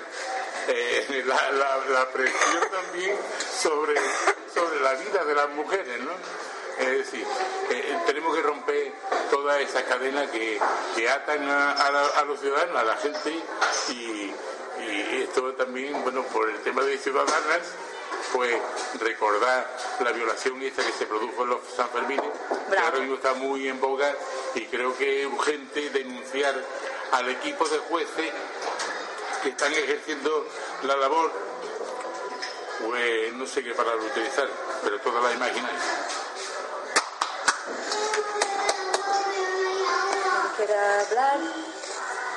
eh, 0.67 1.23
la, 1.25 1.51
la- 1.51 1.77
la 1.87 2.09
presión 2.09 2.69
también 2.69 3.17
sobre, 3.61 3.95
sobre 4.53 4.79
la 4.81 4.93
vida 4.93 5.23
de 5.23 5.35
las 5.35 5.49
mujeres, 5.49 5.99
¿no? 6.01 6.11
Es 6.79 6.97
decir, 6.97 7.25
eh, 7.69 7.97
tenemos 8.05 8.35
que 8.35 8.41
romper 8.41 8.91
toda 9.31 9.59
esa 9.61 9.83
cadena 9.85 10.29
que, 10.29 10.59
que 10.95 11.09
atan 11.09 11.49
a, 11.49 11.71
a 11.71 11.91
la- 11.91 12.05
a 12.07 12.25
los 12.25 12.39
ciudadanos, 12.39 12.75
a 12.75 12.83
la 12.83 12.97
gente, 12.97 13.31
y, 13.89 14.31
y 14.83 15.21
esto 15.23 15.53
también, 15.53 16.03
bueno, 16.03 16.23
por 16.23 16.49
el 16.49 16.59
tema 16.63 16.83
de 16.83 16.97
ciudadanas, 16.97 17.61
pues 18.33 18.57
recordar 18.99 19.65
la 20.01 20.11
violación 20.11 20.61
esta 20.63 20.83
que 20.85 20.91
se 20.91 21.05
produjo 21.05 21.43
en 21.43 21.49
los 21.49 21.59
Sanfermines, 21.75 22.25
que 22.69 22.77
ahora 22.77 22.99
mismo 22.99 23.15
está 23.15 23.33
muy 23.33 23.67
en 23.69 23.79
boga, 23.79 24.13
y 24.55 24.65
creo 24.65 24.97
que 24.97 25.21
es 25.21 25.27
urgente 25.27 25.89
denunciar 25.91 26.55
al 27.11 27.29
equipo 27.29 27.67
de 27.69 27.77
jueces 27.79 28.31
que 29.43 29.49
están 29.49 29.71
ejerciendo 29.71 30.45
la 30.83 30.97
labor, 30.97 31.31
pues 32.85 33.33
no 33.33 33.47
sé 33.47 33.63
qué 33.63 33.73
palabra 33.73 34.03
utilizar, 34.03 34.49
pero 34.83 34.99
todas 34.99 35.23
las 35.23 35.35
imagináis. 35.35 35.81
Hablar. 40.85 41.39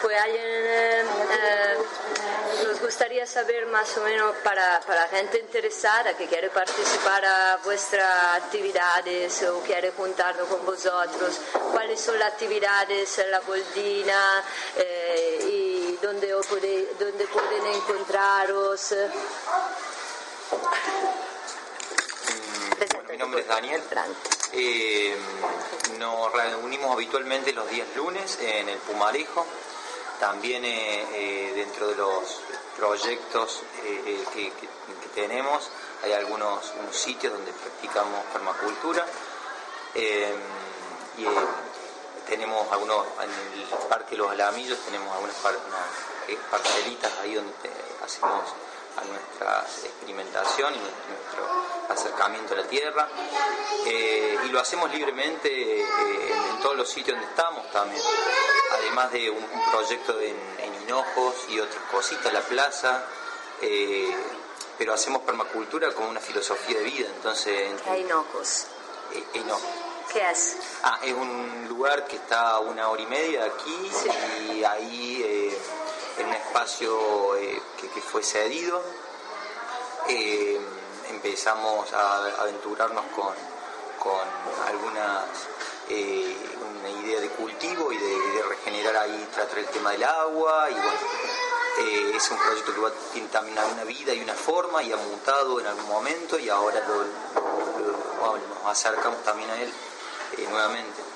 Pues 0.01 0.17
alguien 0.17 0.45
eh, 0.47 1.01
eh, 1.01 1.77
nos 2.69 2.81
gustaría 2.81 3.27
saber 3.27 3.67
más 3.67 3.97
o 3.97 4.01
menos 4.03 4.33
para, 4.45 4.79
para 4.87 5.09
gente 5.09 5.41
interesada 5.41 6.17
que 6.17 6.27
quiere 6.29 6.51
participar 6.51 7.25
a 7.25 7.57
vuestras 7.65 8.37
actividades 8.41 9.43
o 9.43 9.61
quiere 9.63 9.91
juntarnos 9.91 10.47
con 10.47 10.65
vosotros, 10.65 11.41
cuáles 11.73 12.01
son 12.01 12.17
las 12.17 12.33
actividades 12.33 13.19
en 13.19 13.31
la 13.33 13.41
Boldina 13.41 14.45
eh, 14.77 15.39
y 15.51 15.99
dónde, 16.01 16.33
pode- 16.49 16.89
dónde 16.97 17.27
pueden 17.27 17.67
encontraros. 17.67 18.95
Bueno, 22.79 23.09
mi 23.11 23.17
nombre 23.17 23.41
es 23.41 23.49
Daniel. 23.49 23.83
Eh, 24.53 25.17
nos 25.99 26.33
reunimos 26.33 26.93
habitualmente 26.93 27.53
los 27.53 27.69
días 27.71 27.87
lunes 27.95 28.39
en 28.41 28.69
el 28.69 28.79
Pumarejo. 28.79 29.47
También 30.21 30.65
eh, 30.65 31.07
eh, 31.13 31.53
dentro 31.55 31.89
de 31.89 31.95
los 31.97 32.41
proyectos 32.77 33.63
que, 34.33 34.53
tenemos 35.15 35.69
hay 36.03 36.13
algunos 36.13 36.73
unos 36.79 36.97
sitios 36.97 37.33
donde 37.33 37.53
practicamos 37.53 38.25
permacultura. 38.33 39.05
Y 39.95 41.25
tenemos 42.29 42.71
algunos, 42.73 43.07
en 43.23 43.61
el 43.61 43.67
Parque 43.89 44.17
Los 44.17 44.31
Alamillos 44.31 44.79
tenemos 44.85 45.13
algunas 45.15 45.37
par- 45.37 45.59
unas, 45.67 46.39
parcelitas 46.51 47.13
ahí 47.23 47.35
donde 47.35 47.53
hacemos 48.05 48.45
a 48.99 49.05
nuestra 49.05 49.65
experimentación 49.85 50.75
y 50.75 50.79
nuestro 50.79 51.47
acercamiento 51.89 52.55
a 52.55 52.59
la 52.59 52.65
tierra. 52.67 53.09
Eh, 53.87 54.39
y 54.45 54.49
lo 54.49 54.61
hacemos 54.61 54.91
libremente 54.93 55.49
eh, 55.81 55.83
en, 55.83 56.51
en 56.57 56.61
todos 56.61 56.77
los 56.77 56.89
sitios 56.89 57.17
donde 57.17 57.31
estamos 57.31 57.71
también. 57.71 58.03
Además 58.73 59.11
de 59.13 59.31
un, 59.31 59.43
un 59.43 59.71
proyecto 59.71 60.21
en, 60.21 60.37
en 60.59 60.83
Hinojos 60.83 61.35
y 61.49 61.61
otras 61.61 61.83
cositas, 61.91 62.33
la 62.33 62.41
plaza. 62.41 63.05
eh, 63.63 64.15
pero 64.77 64.95
hacemos 64.95 65.23
permacultura 65.23 65.93
como 65.93 66.09
una 66.09 66.21
filosofía 66.21 66.79
de 66.79 66.85
vida, 66.85 67.09
entonces... 67.09 67.69
¿Qué 67.83 67.91
hay 67.91 68.01
Hinojos? 68.03 68.67
Eh, 69.13 69.25
Hinojos. 69.35 69.69
¿Qué 70.13 70.31
es? 70.31 70.57
Ah, 70.85 71.01
es 71.03 71.13
un 71.13 71.67
lugar 71.69 72.07
que 72.07 72.15
está 72.15 72.51
a 72.51 72.61
una 72.61 72.89
hora 72.89 73.03
y 73.03 73.07
media 73.07 73.43
de 73.43 73.47
aquí 73.51 73.91
y 74.53 74.63
ahí 74.65 75.48
en 76.19 76.27
un 76.27 76.35
espacio 76.35 77.37
eh, 77.37 77.61
que, 77.81 78.01
fue 78.01 78.23
cedido 78.23 78.83
eh, 80.09 80.61
empezamos 81.11 81.93
a 81.93 82.27
aventurarnos 82.41 83.05
con, 83.15 83.35
con 83.99 84.21
algunas 84.67 85.25
eh, 85.89 86.37
una 86.81 86.91
idea 86.91 87.21
de 87.21 87.29
cultivo 87.31 87.93
y 87.93 87.99
de, 87.99 88.43
regenerar 88.49 88.97
ahí, 88.97 89.29
tratar 89.35 89.59
el 89.59 89.67
tema 89.67 89.93
del 89.93 90.05
agua 90.05 90.71
y 90.71 90.75
bueno, 90.75 92.17
es 92.17 92.31
un 92.31 92.39
proyecto 92.39 92.75
que 92.75 92.81
va, 92.81 92.91
tiene 93.13 93.29
también 93.29 93.59
una 93.73 93.85
vida 93.85 94.13
y 94.13 94.21
una 94.21 94.35
forma 94.35 94.83
y 94.83 94.93
ha 94.93 94.97
mutado 94.97 95.61
en 95.61 95.67
algún 95.67 95.87
momento 95.87 96.39
y 96.39 96.49
ahora 96.49 96.81
lo, 96.87 97.05
nos 98.37 98.67
acercamos 98.67 99.23
también 99.23 99.51
a 99.51 99.61
él 99.61 99.73
nuevamente. 100.51 101.08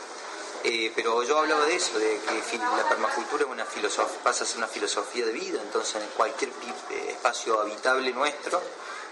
Eh, 0.64 0.92
pero 0.94 1.22
yo 1.24 1.38
hablaba 1.38 1.64
de 1.66 1.74
eso, 1.74 1.98
de 1.98 2.20
que 2.20 2.58
la 2.58 2.88
permacultura 2.88 3.44
es 3.44 3.50
una 3.50 3.64
filosofía, 3.64 4.18
pasa 4.22 4.44
a 4.44 4.46
ser 4.46 4.58
una 4.58 4.68
filosofía 4.68 5.26
de 5.26 5.32
vida, 5.32 5.60
entonces 5.60 6.00
en 6.00 6.08
cualquier 6.10 6.50
eh, 6.90 7.06
espacio 7.08 7.60
habitable 7.60 8.12
nuestro 8.12 8.62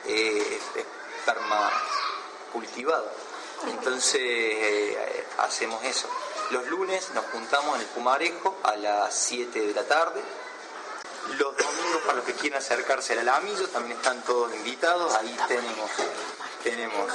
eh, 0.06 0.60
es, 0.76 0.84
permacultivado. 1.26 3.10
Entonces 3.66 4.20
eh, 4.22 5.26
hacemos 5.38 5.82
eso. 5.84 6.08
Los 6.50 6.66
lunes 6.68 7.10
nos 7.14 7.24
juntamos 7.26 7.74
en 7.74 7.80
el 7.82 7.86
Pumarejo 7.88 8.58
a 8.62 8.76
las 8.76 9.14
7 9.14 9.60
de 9.60 9.74
la 9.74 9.84
tarde. 9.84 10.22
Los 11.36 11.56
domingos 11.56 12.02
para 12.02 12.14
los 12.14 12.24
que 12.24 12.34
quieran 12.34 12.60
acercarse 12.60 13.12
al 13.12 13.20
Alamillo 13.20 13.68
también 13.68 13.96
están 13.96 14.22
todos 14.22 14.54
invitados. 14.54 15.14
Ahí 15.14 15.36
tenemos 15.46 15.90
tenemos 16.62 17.06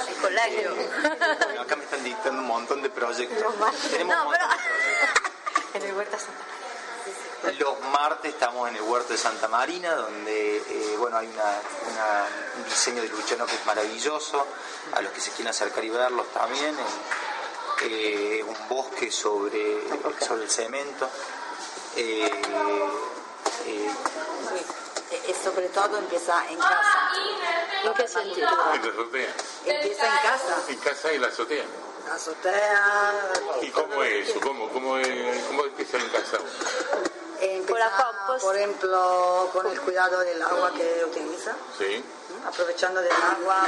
bueno, 1.46 1.62
acá 1.62 1.76
me 1.76 1.85
montón 2.60 2.82
de 2.82 2.90
proyectos. 2.90 3.38
Tenemos 3.90 4.16
un 4.16 4.24
montón 4.24 4.48
de 4.48 4.56
proyectos. 4.56 5.32
En 5.74 5.82
el 5.82 5.92
Huerta 5.94 6.16
Santa 6.18 7.52
Los 7.58 7.80
martes 7.92 8.32
estamos 8.32 8.66
en 8.70 8.76
el 8.76 8.82
Huerto 8.82 9.12
de 9.12 9.18
Santa 9.18 9.46
Marina, 9.46 9.94
donde 9.94 10.56
eh, 10.56 10.94
bueno 10.98 11.18
hay 11.18 11.26
una, 11.28 11.44
una- 11.92 12.26
un 12.56 12.64
diseño 12.64 13.02
de 13.02 13.08
Luciano 13.08 13.44
que 13.46 13.54
es 13.56 13.66
maravilloso, 13.66 14.46
a 14.94 15.00
los 15.02 15.12
que 15.12 15.20
se 15.20 15.30
quieren 15.32 15.48
acercar 15.48 15.84
y 15.84 15.90
verlos 15.90 16.26
también. 16.32 16.74
eh, 16.78 18.38
eh, 18.38 18.42
un 18.42 18.56
bosque 18.68 19.10
sobre, 19.12 19.82
sobre 20.26 20.44
el 20.44 20.50
cemento. 20.50 21.10
eh, 21.96 22.24
eh, 23.66 23.90
E 25.28 25.34
sobre 25.34 25.68
todo 25.68 25.98
empieza 25.98 26.34
en 26.48 26.58
casa. 26.58 27.10
La 27.82 28.90
azotea. 28.90 29.34
Empieza 29.64 30.06
en 30.06 30.22
casa. 30.22 30.62
En 30.68 30.78
casa 30.78 31.12
y 31.12 31.18
la 31.18 31.28
azotea. 32.12 33.12
¿Y 33.62 33.70
cómo 33.70 34.02
es 34.02 34.28
eso? 34.28 34.40
¿Cómo, 34.40 34.68
cómo, 34.70 34.96
es, 34.98 35.44
cómo 35.44 35.64
empieza 35.64 35.96
en 35.98 36.08
casa? 36.10 36.38
Empieza, 37.40 38.12
por 38.40 38.56
ejemplo, 38.56 39.50
con 39.52 39.66
el 39.66 39.80
cuidado 39.80 40.20
del 40.20 40.40
agua 40.42 40.72
que 40.72 41.04
utiliza. 41.04 41.54
Sí. 41.78 42.02
Aprovechando 42.46 43.00
del 43.02 43.12
agua. 43.12 43.62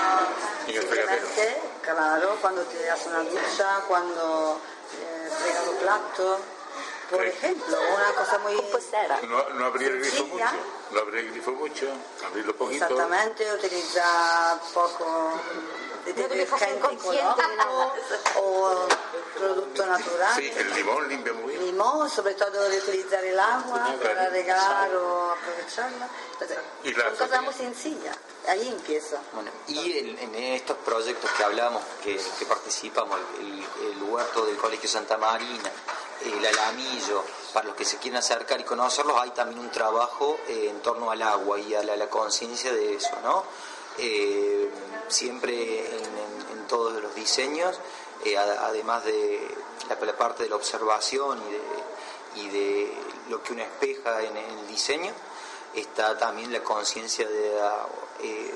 En 0.66 0.74
el 0.76 0.80
Simplemente, 0.82 1.62
claro, 1.82 2.36
cuando 2.40 2.62
te 2.62 2.90
haces 2.90 3.06
una 3.08 3.20
ducha, 3.20 3.80
cuando 3.86 4.60
eh, 5.00 5.28
fregas 5.38 5.66
los 5.66 5.74
platos. 5.76 6.40
Por 7.10 7.22
Sí. 7.22 7.28
ejemplo, 7.28 7.78
una 7.94 8.12
cosa 8.14 8.38
muy... 8.38 8.52
No, 9.28 9.48
no 9.54 9.64
abrir 9.64 9.88
el 9.92 10.00
grifo 10.00 10.26
mucho. 10.26 10.44
No 10.90 11.00
abrir 11.00 11.24
el 11.24 11.30
grifo 11.30 11.52
mucho. 11.52 11.86
Abrirlo 12.26 12.54
poquito. 12.54 12.84
Exactamente, 12.84 13.50
utiliza 13.50 14.60
poco 14.74 15.32
No 16.08 16.22
debe 16.28 16.28
tener 16.28 16.48
ser 16.48 16.58
gente 16.58 16.80
consciente 16.80 17.42
de 17.48 17.56
nada. 17.56 17.92
o 18.36 18.86
producto 19.36 19.86
natural. 19.86 20.34
Sí, 20.36 20.50
el 20.56 20.74
limón 20.74 21.08
limpia 21.08 21.32
muy 21.32 21.52
bien. 21.52 21.66
Limón, 21.66 22.08
sobre 22.10 22.34
todo 22.34 22.68
de 22.68 22.78
utilizar 22.78 23.24
el 23.24 23.38
agua 23.38 23.94
para 24.02 24.28
regar 24.30 24.94
o 24.96 25.32
aprovecharla. 25.32 26.08
Entonces, 26.32 26.58
Y 26.84 26.92
son 26.92 27.16
cosas 27.16 27.42
muy 27.42 27.54
sencillas. 27.54 28.16
Ahí 28.48 28.68
empieza. 28.68 29.20
Bueno, 29.32 29.50
y 29.66 29.98
en, 29.98 30.18
en 30.18 30.34
estos 30.34 30.76
proyectos 30.78 31.30
que 31.32 31.44
hablamos, 31.44 31.82
que, 32.02 32.16
que 32.38 32.46
participamos, 32.46 33.18
el, 33.40 33.66
el 33.92 34.02
huerto 34.04 34.46
del 34.46 34.56
Colegio 34.56 34.88
Santa 34.88 35.18
Marina, 35.18 35.70
el 36.24 36.44
alamillo, 36.46 37.22
para 37.52 37.66
los 37.66 37.76
que 37.76 37.84
se 37.84 37.98
quieren 37.98 38.18
acercar 38.18 38.60
y 38.60 38.64
conocerlos, 38.64 39.16
hay 39.20 39.30
también 39.30 39.60
un 39.60 39.70
trabajo 39.70 40.38
eh, 40.48 40.68
en 40.70 40.80
torno 40.80 41.10
al 41.10 41.20
agua 41.22 41.58
y 41.60 41.74
a 41.74 41.82
la, 41.82 41.96
la 41.96 42.08
conciencia 42.08 42.72
de 42.72 42.94
eso, 42.94 43.10
¿no? 43.22 43.44
Eh, 43.98 44.70
siempre 45.08 45.86
en, 45.96 46.04
en- 46.04 46.66
todos 46.68 47.02
los 47.02 47.14
diseños, 47.14 47.80
eh, 48.26 48.36
además 48.36 49.02
de 49.04 49.40
la, 49.88 50.16
parte 50.18 50.42
de 50.42 50.50
la 50.50 50.56
observación 50.56 51.40
y 51.48 52.40
de, 52.42 52.42
y 52.42 52.48
de 52.50 52.92
lo 53.30 53.42
que 53.42 53.54
uno 53.54 53.62
espeja 53.62 54.20
en 54.22 54.36
el 54.36 54.66
diseño, 54.68 55.10
está 55.74 56.18
también 56.18 56.52
la 56.52 56.62
conciencia 56.62 57.26
de, 57.26 57.54
la, 57.56 57.86
eh, 58.20 58.54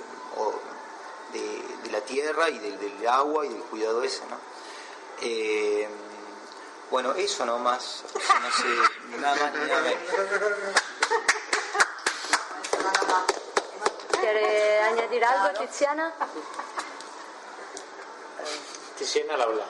de, 1.32 1.90
la 1.90 2.00
tierra 2.02 2.50
y 2.50 2.58
del, 2.58 3.06
agua 3.08 3.46
y 3.46 3.48
del 3.48 3.62
cuidado 3.62 4.02
ese, 4.02 4.20
¿no? 4.26 4.36
Eh, 5.22 5.88
bueno, 6.90 7.14
eso 7.14 7.46
no 7.46 7.56
sé, 8.52 9.16
nada 9.18 9.36
más, 9.36 9.54
nada 9.54 9.80
más. 9.80 9.94
¿Quiere 14.22 14.80
añadir 14.82 15.24
algo, 15.24 15.58
Tiziana? 15.58 16.12
Tiziana 18.96 19.34
al 19.34 19.42
habla. 19.42 19.64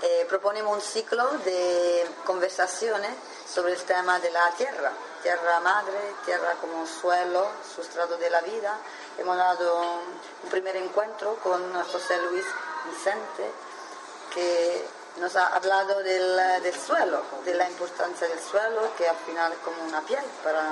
Eh, 0.00 0.24
proponemos 0.26 0.74
un 0.74 0.80
ciclo 0.80 1.28
de 1.44 2.08
conversaciones 2.24 3.10
sobre 3.46 3.74
el 3.74 3.82
tema 3.82 4.18
de 4.20 4.30
la 4.30 4.50
tierra, 4.52 4.90
tierra 5.22 5.60
madre, 5.60 6.14
tierra 6.24 6.54
como 6.62 6.86
suelo, 6.86 7.46
sustrato 7.76 8.16
de 8.16 8.30
la 8.30 8.40
vida. 8.40 8.78
Hemos 9.18 9.36
dado 9.36 9.82
un 10.42 10.50
primer 10.50 10.76
encuentro 10.76 11.34
con 11.42 11.74
José 11.92 12.16
Luis 12.22 12.46
Vicente, 12.86 13.50
que 14.32 14.82
nos 15.18 15.36
ha 15.36 15.48
hablado 15.48 16.02
del, 16.02 16.62
del 16.62 16.74
suelo, 16.74 17.20
de 17.44 17.52
la 17.52 17.68
importancia 17.68 18.26
del 18.26 18.40
suelo, 18.40 18.96
que 18.96 19.06
al 19.06 19.16
final 19.16 19.52
es 19.52 19.58
como 19.58 19.84
una 19.84 20.00
piel 20.00 20.24
para 20.42 20.62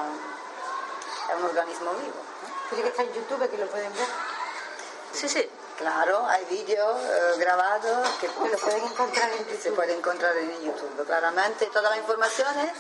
es 1.28 1.36
un 1.36 1.44
organismo 1.44 1.92
vivo. 1.92 2.27
Dice 2.70 2.82
que 2.82 2.88
está 2.88 3.02
en 3.02 3.12
YouTube, 3.14 3.50
que 3.50 3.58
lo 3.58 3.66
pueden 3.66 3.92
ver. 3.94 4.06
Sí, 5.12 5.28
sí. 5.28 5.48
Claro, 5.78 6.26
hay 6.26 6.44
vídeos 6.46 7.00
eh, 7.00 7.34
grabados 7.38 8.08
que 8.20 8.26
lo 8.26 8.58
pueden 8.58 8.84
encontrar 8.84 9.30
en 9.30 9.38
YouTube. 9.38 9.62
Se 9.62 9.70
puede 9.72 9.94
encontrar 9.94 10.36
en 10.36 10.60
YouTube, 10.60 11.06
claramente. 11.06 11.66
Todas 11.66 11.90
las 11.90 12.00
informaciones 12.00 12.72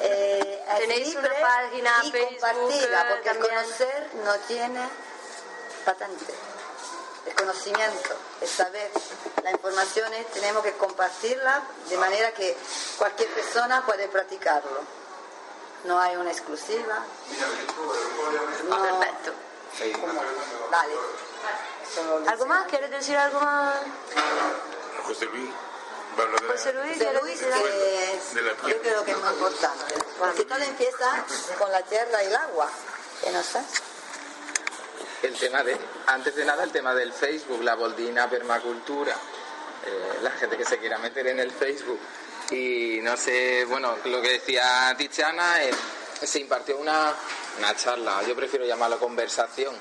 eh, 0.00 0.64
es 0.68 0.78
Tenéis 0.78 1.08
libre 1.08 1.30
una 1.36 1.40
página, 1.40 1.90
y 2.04 2.12
Facebook, 2.12 2.40
compartida, 2.40 3.08
porque 3.08 3.28
el 3.28 3.38
también. 3.38 3.56
conocer 3.56 4.10
no 4.24 4.34
tiene 4.46 4.88
patente. 5.84 6.34
El 7.26 7.34
conocimiento, 7.34 8.14
el 8.40 8.48
saber, 8.48 8.90
las 9.42 9.52
informaciones 9.52 10.26
tenemos 10.28 10.62
que 10.62 10.74
compartirlas 10.74 11.60
de 11.88 11.96
manera 11.96 12.30
que 12.32 12.56
cualquier 12.98 13.30
persona 13.30 13.84
puede 13.84 14.06
practicarlo. 14.06 15.03
No 15.84 15.98
hay 16.00 16.16
una 16.16 16.30
exclusiva. 16.30 17.04
No, 18.68 18.82
Perfecto. 18.82 19.32
Vale. 20.70 20.94
¿Algo 22.28 22.46
más? 22.46 22.66
¿Quieres 22.68 22.90
decir 22.90 23.16
algo 23.16 23.40
más? 23.40 23.74
José 25.04 25.26
Luis 25.26 25.50
José 26.48 26.72
Luis, 26.72 26.92
José 26.92 26.98
¿quieres 26.98 27.22
Luis, 27.22 27.42
es- 27.42 28.34
de 28.34 28.42
la 28.42 28.52
yo 28.68 28.80
creo 28.80 29.04
que 29.04 29.10
es 29.10 29.18
muy 29.18 29.28
importante, 29.32 29.94
porque 30.18 30.44
todo 30.44 30.58
empieza 30.58 31.24
con 31.58 31.70
la 31.72 31.82
tierra 31.82 32.22
y 32.22 32.26
el 32.28 32.36
agua, 32.36 32.70
que 33.22 33.30
no 33.30 33.42
sé. 33.42 33.60
El 35.22 35.36
tema 35.38 35.62
de, 35.64 35.76
antes 36.06 36.36
de 36.36 36.44
nada, 36.44 36.62
el 36.62 36.70
tema 36.70 36.94
del 36.94 37.12
Facebook, 37.12 37.62
la 37.62 37.74
boldina 37.74 38.30
permacultura, 38.30 39.12
eh, 39.86 40.18
la 40.22 40.30
gente 40.32 40.56
que 40.56 40.64
se 40.64 40.78
quiera 40.78 40.98
meter 40.98 41.26
en 41.26 41.40
el 41.40 41.50
Facebook. 41.50 41.98
Y 42.50 43.00
no 43.02 43.16
sé, 43.16 43.64
bueno, 43.64 43.96
lo 44.04 44.20
que 44.20 44.30
decía 44.30 44.94
Tiziana, 44.96 45.62
eh, 45.64 45.70
se 46.22 46.40
impartió 46.40 46.76
una, 46.78 47.14
una 47.58 47.76
charla, 47.76 48.22
yo 48.26 48.36
prefiero 48.36 48.64
llamarlo 48.66 48.98
conversación 48.98 49.74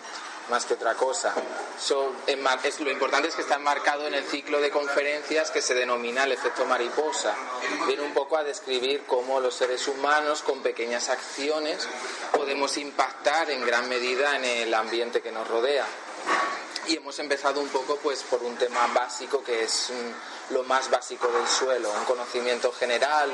más 0.49 0.65
que 0.65 0.73
otra 0.73 0.95
cosa. 0.95 1.33
So, 1.79 2.13
es, 2.27 2.79
lo 2.79 2.91
importante 2.91 3.27
es 3.27 3.35
que 3.35 3.41
está 3.41 3.55
enmarcado 3.55 4.07
en 4.07 4.13
el 4.13 4.23
ciclo 4.25 4.59
de 4.59 4.69
conferencias 4.69 5.51
que 5.51 5.61
se 5.61 5.73
denomina 5.73 6.23
el 6.23 6.31
efecto 6.31 6.65
mariposa. 6.65 7.35
Viene 7.87 8.03
un 8.03 8.13
poco 8.13 8.37
a 8.37 8.43
describir 8.43 9.03
cómo 9.07 9.39
los 9.39 9.55
seres 9.55 9.87
humanos 9.87 10.41
con 10.41 10.61
pequeñas 10.61 11.09
acciones 11.09 11.87
podemos 12.31 12.77
impactar 12.77 13.49
en 13.51 13.65
gran 13.65 13.87
medida 13.89 14.35
en 14.35 14.45
el 14.45 14.73
ambiente 14.73 15.21
que 15.21 15.31
nos 15.31 15.47
rodea. 15.47 15.85
Y 16.87 16.97
hemos 16.97 17.17
empezado 17.19 17.61
un 17.61 17.69
poco 17.69 17.97
pues 17.97 18.23
por 18.23 18.43
un 18.43 18.57
tema 18.57 18.87
básico 18.87 19.41
que 19.41 19.63
es 19.63 19.89
mm, 19.91 20.32
lo 20.53 20.63
más 20.63 20.89
básico 20.89 21.27
del 21.27 21.47
suelo, 21.47 21.91
un 21.91 22.05
conocimiento 22.05 22.71
general, 22.71 23.31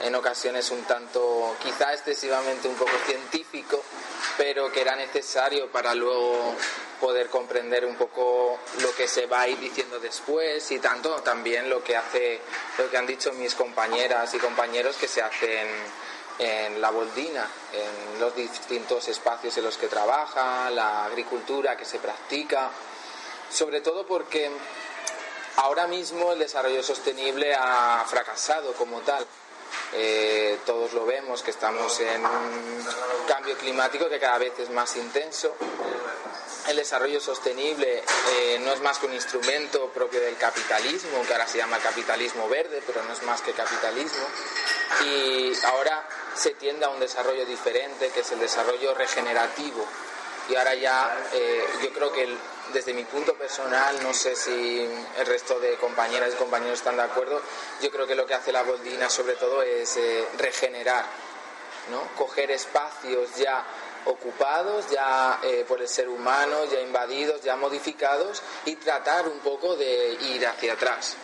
en 0.00 0.14
ocasiones 0.14 0.70
un 0.70 0.82
tanto 0.84 1.54
quizá 1.62 1.92
excesivamente 1.92 2.66
un 2.66 2.74
poco 2.74 2.92
científico, 3.06 3.82
pero 4.36 4.72
que 4.72 4.80
era 4.80 4.96
necesario 4.96 5.70
para 5.70 5.94
luego 5.94 6.54
poder 7.00 7.28
comprender 7.28 7.84
un 7.84 7.94
poco 7.96 8.58
lo 8.80 8.94
que 8.94 9.06
se 9.06 9.26
va 9.26 9.42
a 9.42 9.48
ir 9.48 9.58
diciendo 9.58 9.98
después 10.00 10.70
y 10.70 10.78
tanto 10.78 11.14
también 11.22 11.68
lo 11.68 11.84
que 11.84 11.96
hace 11.96 12.40
lo 12.78 12.90
que 12.90 12.96
han 12.96 13.06
dicho 13.06 13.32
mis 13.34 13.54
compañeras 13.54 14.32
y 14.34 14.38
compañeros 14.38 14.96
que 14.96 15.06
se 15.06 15.20
hacen 15.20 15.68
en 16.38 16.80
la 16.80 16.90
boldina, 16.90 17.46
en 17.72 18.20
los 18.20 18.34
distintos 18.34 19.08
espacios 19.08 19.56
en 19.56 19.64
los 19.64 19.76
que 19.76 19.88
trabaja, 19.88 20.70
la 20.70 21.04
agricultura 21.04 21.76
que 21.76 21.84
se 21.84 21.98
practica, 21.98 22.70
sobre 23.50 23.80
todo 23.80 24.06
porque 24.06 24.50
ahora 25.56 25.86
mismo 25.86 26.32
el 26.32 26.38
desarrollo 26.38 26.82
sostenible 26.82 27.54
ha 27.54 28.04
fracasado 28.08 28.72
como 28.74 29.00
tal. 29.00 29.26
Eh, 29.92 30.58
todos 30.64 30.92
lo 30.92 31.04
vemos 31.04 31.42
que 31.42 31.50
estamos 31.50 31.98
en 32.00 32.24
un 32.24 32.86
cambio 33.28 33.56
climático 33.56 34.08
que 34.08 34.18
cada 34.18 34.38
vez 34.38 34.52
es 34.58 34.70
más 34.70 34.96
intenso. 34.96 35.54
El 36.68 36.76
desarrollo 36.76 37.20
sostenible 37.20 38.02
eh, 38.32 38.58
no 38.64 38.72
es 38.72 38.80
más 38.80 38.98
que 38.98 39.06
un 39.06 39.14
instrumento 39.14 39.88
propio 39.90 40.20
del 40.20 40.36
capitalismo, 40.36 41.22
que 41.24 41.32
ahora 41.32 41.46
se 41.46 41.58
llama 41.58 41.78
capitalismo 41.78 42.48
verde, 42.48 42.82
pero 42.86 43.02
no 43.04 43.12
es 43.12 43.22
más 43.22 43.40
que 43.40 43.52
capitalismo. 43.52 44.26
Y 45.04 45.52
ahora 45.64 46.08
se 46.34 46.50
tiende 46.54 46.84
a 46.86 46.88
un 46.88 46.98
desarrollo 47.00 47.44
diferente, 47.46 48.10
que 48.10 48.20
es 48.20 48.32
el 48.32 48.40
desarrollo 48.40 48.94
regenerativo. 48.94 49.84
Y 50.48 50.56
ahora 50.56 50.74
ya 50.74 51.16
eh, 51.32 51.64
yo 51.82 51.92
creo 51.92 52.12
que 52.12 52.24
el- 52.24 52.38
desde 52.72 52.94
mi 52.94 53.04
punto 53.04 53.34
personal, 53.34 54.02
no 54.02 54.12
sé 54.12 54.34
si 54.36 54.88
el 55.18 55.26
resto 55.26 55.58
de 55.60 55.74
compañeras 55.76 56.32
y 56.34 56.36
compañeros 56.36 56.78
están 56.78 56.96
de 56.96 57.02
acuerdo, 57.02 57.40
yo 57.80 57.90
creo 57.90 58.06
que 58.06 58.14
lo 58.14 58.26
que 58.26 58.34
hace 58.34 58.52
la 58.52 58.62
boldina 58.62 59.08
sobre 59.10 59.34
todo 59.34 59.62
es 59.62 59.96
eh, 59.96 60.26
regenerar, 60.38 61.04
¿no? 61.90 62.02
coger 62.16 62.50
espacios 62.50 63.36
ya 63.36 63.64
ocupados 64.06 64.88
ya 64.90 65.40
eh, 65.42 65.64
por 65.66 65.80
el 65.80 65.88
ser 65.88 66.08
humano, 66.08 66.64
ya 66.66 66.80
invadidos, 66.80 67.42
ya 67.42 67.56
modificados 67.56 68.42
y 68.64 68.76
tratar 68.76 69.28
un 69.28 69.40
poco 69.40 69.76
de 69.76 70.12
ir 70.12 70.46
hacia 70.46 70.74
atrás. 70.74 71.16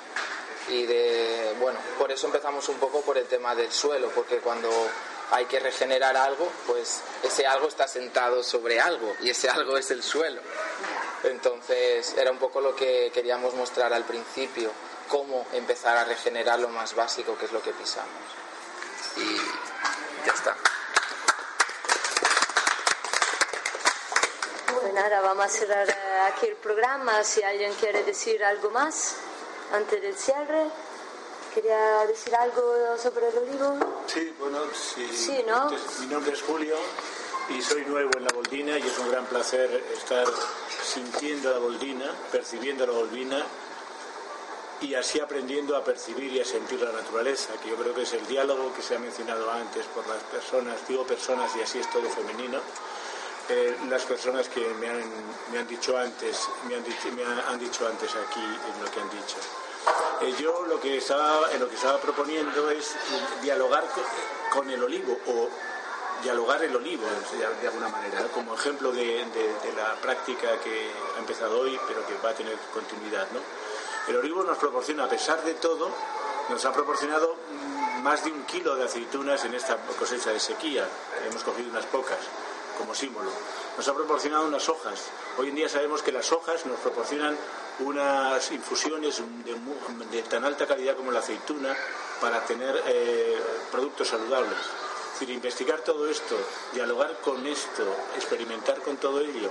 Y 0.68 0.87
de, 0.87 1.55
bueno, 1.61 1.78
por 1.98 2.12
eso 2.12 2.26
empezamos 2.26 2.68
un 2.68 2.76
poco 2.76 3.00
por 3.00 3.18
el 3.18 3.26
tema 3.26 3.55
del 3.55 3.72
suelo, 3.72 4.11
porque 4.14 4.38
cuando 4.38 4.70
hay 5.33 5.47
que 5.47 5.59
regenerar 5.59 6.14
algo, 6.16 6.51
pues 6.66 7.01
ese 7.23 7.47
algo 7.47 7.66
está 7.66 7.88
sentado 7.88 8.42
sobre 8.42 8.81
algo 8.81 9.16
y 9.21 9.31
ese 9.31 9.49
algo 9.49 9.79
es 9.79 9.90
el 9.90 10.03
suelo. 10.03 10.42
Entonces 11.25 12.14
era 12.18 12.31
un 12.31 12.38
poco 12.38 12.61
lo 12.61 12.77
que 12.77 13.11
queríamos 13.14 13.55
mostrar 13.55 13.92
al 13.95 14.05
principio, 14.05 14.71
cómo 15.09 15.47
empezar 15.55 15.97
a 15.97 16.05
regenerar 16.05 16.59
lo 16.59 16.68
más 16.68 16.95
básico 16.95 17.37
que 17.38 17.47
es 17.47 17.53
lo 17.53 17.62
que 17.62 17.73
pisamos. 17.73 18.11
Y 19.16 19.37
ya 20.27 20.33
está. 20.35 20.55
Bueno, 24.81 25.01
ahora 25.01 25.21
vamos 25.23 25.47
a 25.47 25.49
cerrar 25.49 25.88
aquí 26.33 26.47
el 26.47 26.57
programa. 26.57 27.25
Si 27.25 27.42
alguien 27.42 27.73
quiere 27.75 28.03
decir 28.03 28.45
algo 28.45 28.71
más 28.71 29.16
antes 29.73 30.03
del 30.03 30.16
cierre. 30.16 30.91
¿Quería 31.55 32.07
decir 32.07 32.35
algo 32.35 32.97
sobre 32.97 33.29
el 33.29 33.37
olivo? 33.37 33.79
Sí, 34.07 34.35
bueno, 34.38 34.59
sí. 34.73 35.07
Sí, 35.12 35.45
¿no? 35.47 35.65
Entonces, 35.65 36.01
mi 36.01 36.07
nombre 36.07 36.33
es 36.33 36.43
Julio 36.43 36.77
y 37.51 37.61
soy 37.61 37.85
nuevo 37.85 38.11
en 38.17 38.25
la 38.25 38.33
Boldina 38.33 38.79
y 38.79 38.83
es 38.87 38.99
un 38.99 39.11
gran 39.11 39.27
placer 39.27 39.85
estar 39.93 40.27
sintiendo 40.83 41.51
la 41.51 41.59
Boldina, 41.59 42.11
percibiendo 42.31 42.87
la 42.87 42.93
Boldina 42.93 43.45
y 44.81 44.95
así 44.95 45.21
aprendiendo 45.21 45.77
a 45.77 45.85
percibir 45.85 46.33
y 46.33 46.41
a 46.41 46.45
sentir 46.45 46.81
la 46.81 46.91
naturaleza, 46.91 47.53
que 47.62 47.69
yo 47.69 47.77
creo 47.77 47.95
que 47.95 48.03
es 48.03 48.12
el 48.15 48.27
diálogo 48.27 48.73
que 48.75 48.81
se 48.81 48.97
ha 48.97 48.99
mencionado 48.99 49.51
antes 49.51 49.85
por 49.87 50.07
las 50.09 50.22
personas, 50.24 50.76
digo 50.89 51.07
personas 51.07 51.55
y 51.57 51.61
así 51.61 51.79
es 51.79 51.91
todo 51.91 52.09
femenino, 52.09 52.59
eh, 53.51 53.76
las 53.91 54.03
personas 54.05 54.49
que 54.49 54.66
me 54.81 54.89
han, 54.89 55.03
me 55.53 55.59
han 55.59 55.68
dicho 55.68 55.97
antes, 55.99 56.49
me 56.66 56.76
han 56.76 56.85
dicho, 56.85 57.09
me 57.14 57.22
han 57.24 57.59
dicho 57.59 57.87
antes 57.87 58.11
aquí 58.11 58.41
en 58.41 58.85
lo 58.85 58.91
que 58.91 59.01
han 59.01 59.11
dicho. 59.11 59.37
Eh, 60.20 60.35
yo 60.41 60.66
lo 60.66 60.80
que 60.80 60.99
estaba, 60.99 61.49
lo 61.59 61.68
que 61.68 61.74
estaba 61.74 61.99
proponiendo 61.99 62.70
es 62.70 62.95
dialogar 63.43 63.85
con, 64.53 64.70
el 64.70 64.83
olivo 64.83 65.18
o 65.26 65.49
dialogar 66.22 66.62
el 66.62 66.76
olivo 66.76 67.05
de, 67.61 67.66
alguna 67.66 67.89
manera, 67.89 68.22
como 68.33 68.55
ejemplo 68.55 68.93
de, 68.93 69.24
la 69.76 69.95
práctica 69.97 70.59
que 70.62 70.91
ha 71.16 71.18
empezado 71.18 71.61
hoy, 71.61 71.78
pero 71.89 72.07
que 72.07 72.14
va 72.24 72.30
a 72.30 72.35
tener 72.35 72.57
continuidad. 72.72 73.26
¿no? 73.33 73.41
El 74.09 74.16
olivo 74.16 74.45
nos 74.45 74.59
proporciona, 74.59 75.05
a 75.05 75.09
pesar 75.09 75.43
de 75.43 75.55
todo, 75.55 75.91
nos 76.49 76.64
ha 76.64 76.72
proporcionado 76.72 77.37
más 78.03 78.24
de 78.24 78.33
un 78.33 78.45
kilo 78.45 78.76
de 78.76 78.85
aceitunas 78.85 79.45
en 79.45 79.55
esta 79.55 79.76
cosecha 79.99 80.30
de 80.30 80.41
sequía. 80.41 80.87
Hemos 81.28 81.43
cogido 81.43 81.70
unas 81.70 81.87
pocas 81.87 82.18
como 82.83 82.95
símbolo. 82.97 83.30
Nos 83.76 83.87
ha 83.87 83.95
proporcionado 83.95 84.45
unas 84.45 84.68
hojas. 84.68 85.05
Hoy 85.39 85.51
en 85.51 85.55
día 85.55 85.68
sabemos 85.68 86.03
que 86.03 86.11
las 86.11 86.33
hojas 86.33 86.66
nos 86.66 86.80
proporcionan 86.80 87.37
unas 87.78 88.51
infusiones 88.51 89.22
de, 90.11 90.22
tan 90.22 90.45
alta 90.45 90.66
calidad 90.66 90.97
como 90.97 91.12
la 91.12 91.20
aceituna 91.20 91.76
para 92.20 92.45
tener 92.45 92.83
eh, 92.87 93.41
productos 93.70 94.09
saludables. 94.09 94.59
Es 95.14 95.20
decir, 95.20 95.30
investigar 95.30 95.80
todo 95.80 96.09
esto, 96.09 96.37
dialogar 96.72 97.18
con 97.20 97.47
esto, 97.47 97.85
experimentar 98.16 98.80
con 98.80 98.97
todo 98.97 99.20
ello, 99.20 99.51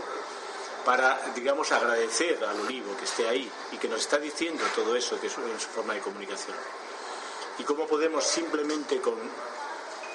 para, 0.84 1.18
digamos, 1.34 1.72
agradecer 1.72 2.44
al 2.44 2.60
olivo 2.60 2.98
que 2.98 3.06
esté 3.06 3.30
ahí 3.30 3.50
y 3.72 3.78
que 3.78 3.88
nos 3.88 4.02
está 4.02 4.18
diciendo 4.18 4.64
todo 4.76 4.96
eso 4.96 5.20
que 5.22 5.28
es 5.28 5.38
en 5.38 5.60
su 5.60 5.70
forma 5.70 5.94
de 5.94 6.02
comunicación. 6.02 6.58
Y 7.60 7.64
cómo 7.64 7.88
podemos 7.88 8.26
simplemente 8.26 9.00
con 9.00 9.16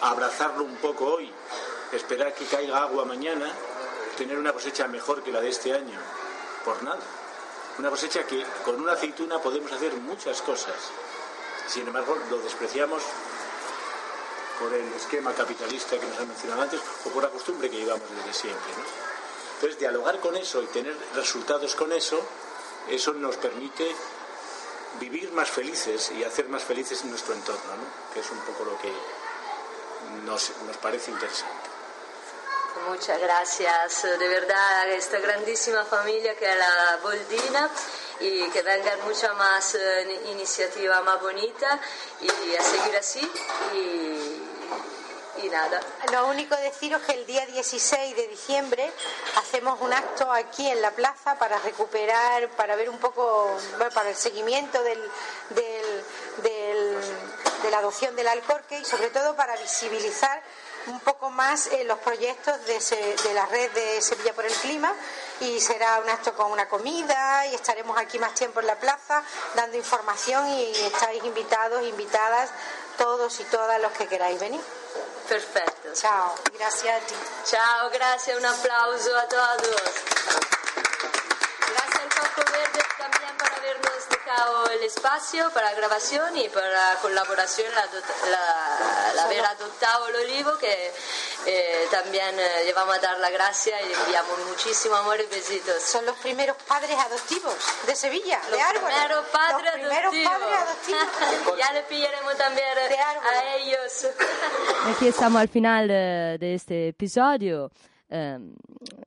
abrazarlo 0.02 0.64
un 0.64 0.76
poco 0.76 1.06
hoy, 1.06 1.32
esperar 1.92 2.34
que 2.34 2.44
caiga 2.46 2.82
agua 2.82 3.04
mañana, 3.04 3.52
tener 4.16 4.38
una 4.38 4.52
cosecha 4.52 4.88
mejor 4.88 5.22
que 5.22 5.32
la 5.32 5.40
de 5.40 5.50
este 5.50 5.72
año, 5.72 5.98
por 6.64 6.82
nada. 6.82 7.00
Una 7.78 7.90
cosecha 7.90 8.24
que 8.26 8.44
con 8.64 8.80
una 8.80 8.92
aceituna 8.92 9.38
podemos 9.38 9.70
hacer 9.70 9.92
muchas 9.94 10.40
cosas. 10.42 10.74
Sin 11.68 11.86
embargo, 11.86 12.16
lo 12.30 12.38
despreciamos 12.38 13.02
por 14.58 14.72
el 14.72 14.90
esquema 14.94 15.32
capitalista 15.34 15.98
que 15.98 16.06
nos 16.06 16.18
han 16.18 16.28
mencionado 16.28 16.62
antes 16.62 16.80
o 17.04 17.10
por 17.10 17.22
la 17.22 17.28
costumbre 17.28 17.68
que 17.68 17.76
llevamos 17.76 18.08
desde 18.16 18.32
siempre. 18.32 18.72
Entonces, 19.56 19.78
dialogar 19.78 20.20
con 20.20 20.36
eso 20.36 20.62
y 20.62 20.66
tener 20.66 20.96
resultados 21.14 21.74
con 21.74 21.92
eso, 21.92 22.18
eso 22.88 23.12
nos 23.12 23.36
permite 23.36 23.94
vivir 25.00 25.30
más 25.32 25.50
felices 25.50 26.10
y 26.12 26.24
hacer 26.24 26.48
más 26.48 26.62
felices 26.62 27.04
nuestro 27.04 27.34
entorno, 27.34 27.74
que 28.14 28.20
es 28.20 28.30
un 28.30 28.38
poco 28.40 28.64
lo 28.64 28.78
que 28.78 28.92
nos, 30.24 30.52
nos 30.66 30.76
parece 30.78 31.10
interesante. 31.10 31.75
Muchas 32.84 33.18
gracias, 33.20 34.02
de 34.02 34.28
verdad, 34.28 34.80
a 34.80 34.88
esta 34.88 35.18
grandísima 35.18 35.84
familia 35.84 36.36
que 36.36 36.50
es 36.50 36.58
la 36.58 36.98
Boldina 37.02 37.70
y 38.20 38.48
que 38.50 38.62
vengan 38.62 39.00
mucha 39.04 39.32
más 39.32 39.74
eh, 39.74 40.20
iniciativa 40.30 41.00
más 41.00 41.20
bonita 41.20 41.80
y 42.20 42.54
a 42.54 42.62
seguir 42.62 42.96
así 42.96 43.32
y, 43.74 45.48
nada. 45.50 45.80
Lo 46.12 46.26
único 46.26 46.56
deciros 46.56 47.00
que 47.02 47.12
el 47.12 47.24
día 47.24 47.46
16 47.46 48.16
de 48.16 48.26
diciembre 48.28 48.90
hacemos 49.36 49.80
un 49.80 49.92
acto 49.92 50.30
aquí 50.32 50.68
en 50.68 50.82
la 50.82 50.90
plaza 50.90 51.38
para 51.38 51.58
recuperar, 51.60 52.48
para 52.50 52.74
ver 52.74 52.90
un 52.90 52.98
poco, 52.98 53.56
para 53.94 54.10
el 54.10 54.16
seguimiento 54.16 54.82
del, 54.82 55.00
del, 55.50 57.00
de 57.62 57.70
la 57.70 57.78
adopción 57.78 58.16
del 58.16 58.26
alcorque 58.26 58.80
y 58.80 58.84
sobre 58.84 59.10
todo 59.10 59.36
para 59.36 59.56
visibilizar 59.56 60.42
un 60.86 61.00
poco 61.00 61.30
más 61.30 61.66
eh, 61.68 61.84
los 61.84 61.98
proyectos 61.98 62.54
de, 62.66 63.34
la 63.34 63.46
red 63.46 63.70
de 63.72 64.00
Sevilla 64.00 64.32
por 64.32 64.44
el 64.44 64.52
Clima 64.52 64.92
y 65.40 65.60
será 65.60 66.00
un 66.00 66.08
acto 66.08 66.34
con 66.34 66.50
una 66.50 66.68
comida 66.68 67.46
y 67.46 67.54
estaremos 67.54 67.98
aquí 67.98 68.18
más 68.18 68.34
tiempo 68.34 68.60
en 68.60 68.66
la 68.66 68.76
plaza 68.76 69.22
dando 69.54 69.76
información 69.76 70.48
y 70.48 70.72
estáis 70.72 71.22
invitados, 71.24 71.82
invitadas, 71.84 72.50
todos 72.96 73.40
y 73.40 73.44
todas 73.44 73.80
los 73.80 73.92
que 73.92 74.06
queráis 74.06 74.38
venir. 74.40 74.60
Perfecto. 75.28 75.92
Chao, 75.92 76.34
gracias 76.56 77.02
a 77.02 77.06
ti. 77.06 77.14
Chao, 77.44 77.90
gracias, 77.90 78.38
un 78.38 78.46
aplauso 78.46 79.16
a 79.16 79.28
todos. 79.28 80.15
Dejado 84.36 84.70
el 84.70 84.82
espacio 84.84 85.50
para 85.54 85.72
grabación 85.74 86.36
y 86.36 86.48
para 86.48 86.68
la 86.68 86.98
colaboración, 87.00 87.68
la, 87.74 89.24
haber 89.24 89.44
adoptado 89.44 90.08
el 90.08 90.16
olivo, 90.16 90.58
que 90.58 90.92
eh, 91.46 91.86
también 91.90 92.38
eh, 92.38 92.64
llevamos 92.66 92.96
a 92.96 93.00
dar 93.00 93.18
la 93.18 93.30
gracia 93.30 93.74
y 93.82 93.92
enviamos 93.92 94.38
muchísimo 94.48 94.94
amor 94.96 95.18
y 95.20 95.34
besitos. 95.34 95.82
Son 95.82 96.04
los 96.04 96.16
primeros 96.18 96.56
padres 96.68 96.96
adoptivos 96.98 97.54
de 97.86 97.94
Sevilla, 97.94 98.40
los 98.50 98.58
de 98.58 98.80
Primeros 98.80 99.26
padres 99.26 99.64
los 99.64 99.72
primeros 99.74 100.14
padres 100.14 100.58
adoptivos. 100.58 101.58
ya 101.58 101.72
le 101.72 101.82
pillaremos 101.82 102.36
también 102.36 102.66
a 102.68 103.56
ellos. 103.56 104.06
Aquí 104.94 105.08
estamos 105.08 105.40
al 105.40 105.48
final 105.48 105.88
de, 105.88 106.36
de 106.38 106.54
este 106.54 106.88
episodio. 106.88 107.70
Eh, 108.08 108.38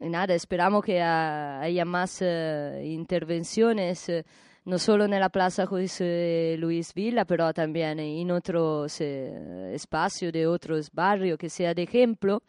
nada, 0.02 0.34
esperamos 0.34 0.84
que 0.84 1.02
haya 1.02 1.86
más 1.86 2.18
eh, 2.22 2.82
intervenciones, 2.86 4.10
eh, 4.10 4.26
no 4.70 4.78
solo 4.78 5.06
en 5.06 5.20
la 5.20 5.30
Plaza 5.30 5.66
José 5.66 6.56
Luis 6.60 6.94
Villa, 6.94 7.26
pero 7.26 7.52
también 7.54 8.00
en 8.00 8.30
otros 8.30 9.02
espacios 9.02 10.32
de 10.32 10.46
otros 10.46 10.92
barrios, 10.92 11.40
que 11.40 11.50
sea 11.50 11.74
de 11.74 11.84
ejemplo 11.84 12.44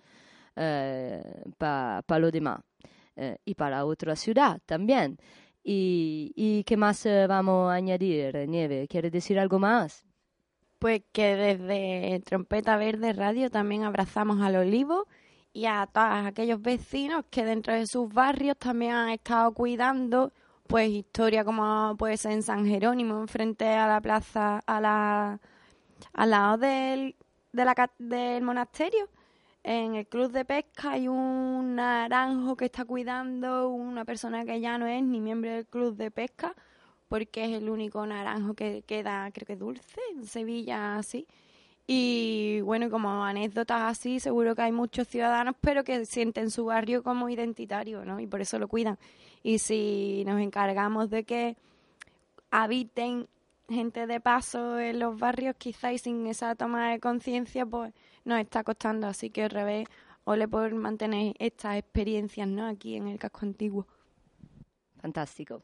para 0.55 2.03
pa 2.07 2.19
lo 2.19 2.31
demás 2.31 2.61
y 3.45 3.55
para 3.55 3.87
otra 3.87 4.15
ciudad 4.17 4.61
también. 4.67 5.17
¿Y, 5.65 6.33
¿Y 6.37 6.65
qué 6.65 6.77
más 6.77 7.07
vamos 7.27 7.71
a 7.71 7.75
añadir, 7.75 8.47
Nieve? 8.49 8.87
¿Quiere 8.87 9.11
decir 9.11 9.39
algo 9.39 9.59
más? 9.59 10.05
Pues 10.79 11.03
que 11.13 11.37
desde 11.37 12.21
Trompeta 12.21 12.77
Verde 12.77 13.15
Radio 13.15 13.51
también 13.51 13.85
abrazamos 13.85 14.41
al 14.43 14.57
olivo 14.57 15.07
y 15.53 15.65
a 15.67 15.89
todos 15.91 16.27
aquellos 16.27 16.61
vecinos 16.61 17.25
que 17.31 17.45
dentro 17.45 17.73
de 17.75 17.87
sus 17.87 18.13
barrios 18.13 18.59
también 18.59 18.93
han 18.93 19.11
estado 19.11 19.53
cuidando 19.53 20.33
pues 20.71 20.89
historia 20.89 21.45
como 21.45 21.97
puede 21.99 22.17
ser 22.17 22.31
en 22.31 22.45
San 22.45 22.65
Jerónimo, 22.65 23.27
frente 23.27 23.67
a 23.67 23.89
la 23.89 24.01
plaza, 24.01 24.63
a 24.67 24.81
la, 24.81 25.41
al 26.13 26.31
lado 26.31 26.59
del, 26.59 27.17
del 27.99 28.43
monasterio. 28.43 29.09
En 29.65 29.97
el 29.97 30.07
club 30.07 30.31
de 30.31 30.45
pesca 30.45 30.93
hay 30.93 31.09
un 31.09 31.75
naranjo 31.75 32.57
que 32.57 32.67
está 32.67 32.85
cuidando 32.85 33.69
una 33.69 34.05
persona 34.05 34.45
que 34.45 34.61
ya 34.61 34.79
no 34.79 34.87
es 34.87 35.03
ni 35.03 35.21
miembro 35.21 35.51
del 35.51 35.67
club 35.67 35.97
de 35.97 36.13
pesca, 36.13 36.55
porque 37.09 37.47
es 37.47 37.61
el 37.61 37.69
único 37.69 38.07
naranjo 38.07 38.55
que 38.55 38.85
queda, 38.87 39.29
creo 39.33 39.47
que 39.47 39.57
dulce, 39.57 40.01
en 40.15 40.25
Sevilla, 40.25 40.99
así. 40.99 41.27
Y 41.89 42.61
bueno, 42.61 42.89
como 42.89 43.25
anécdotas 43.25 43.83
así, 43.83 44.21
seguro 44.21 44.55
que 44.55 44.63
hay 44.63 44.71
muchos 44.71 45.09
ciudadanos, 45.09 45.57
pero 45.61 45.83
que 45.83 46.07
sienten 46.07 46.53
su 46.53 46.67
barrio 46.67 47.03
como 47.03 47.29
identitario, 47.29 48.05
¿no? 48.05 48.21
Y 48.21 48.29
por 48.29 48.41
eso 48.41 48.61
lo 48.61 48.69
cuidan. 48.69 48.97
Y 49.43 49.59
si 49.59 50.25
nos 50.27 50.41
encargamos 50.41 51.11
de 51.11 51.25
que 51.25 51.57
habiten 52.51 53.29
gente 53.69 54.07
de 54.07 54.21
paso 54.21 54.79
en 54.79 54.99
los 54.99 55.19
barrios, 55.19 55.55
quizás 55.57 56.01
sin 56.03 56.27
esa 56.27 56.55
toma 56.55 56.91
de 56.91 57.01
conciencia, 57.01 57.65
pues 57.65 57.93
nos 58.25 58.41
está 58.41 58.65
costando. 58.65 59.07
Así 59.07 59.31
que 59.31 59.45
al 59.45 59.51
revés, 59.51 59.89
ole 60.25 60.49
por 60.49 60.75
mantener 60.75 61.35
estas 61.39 61.79
experiencias, 61.79 62.49
¿no? 62.49 62.67
Aquí 62.67 62.97
en 62.97 63.09
el 63.09 63.19
casco 63.19 63.41
antiguo. 63.43 63.87
Fantástico. 65.01 65.63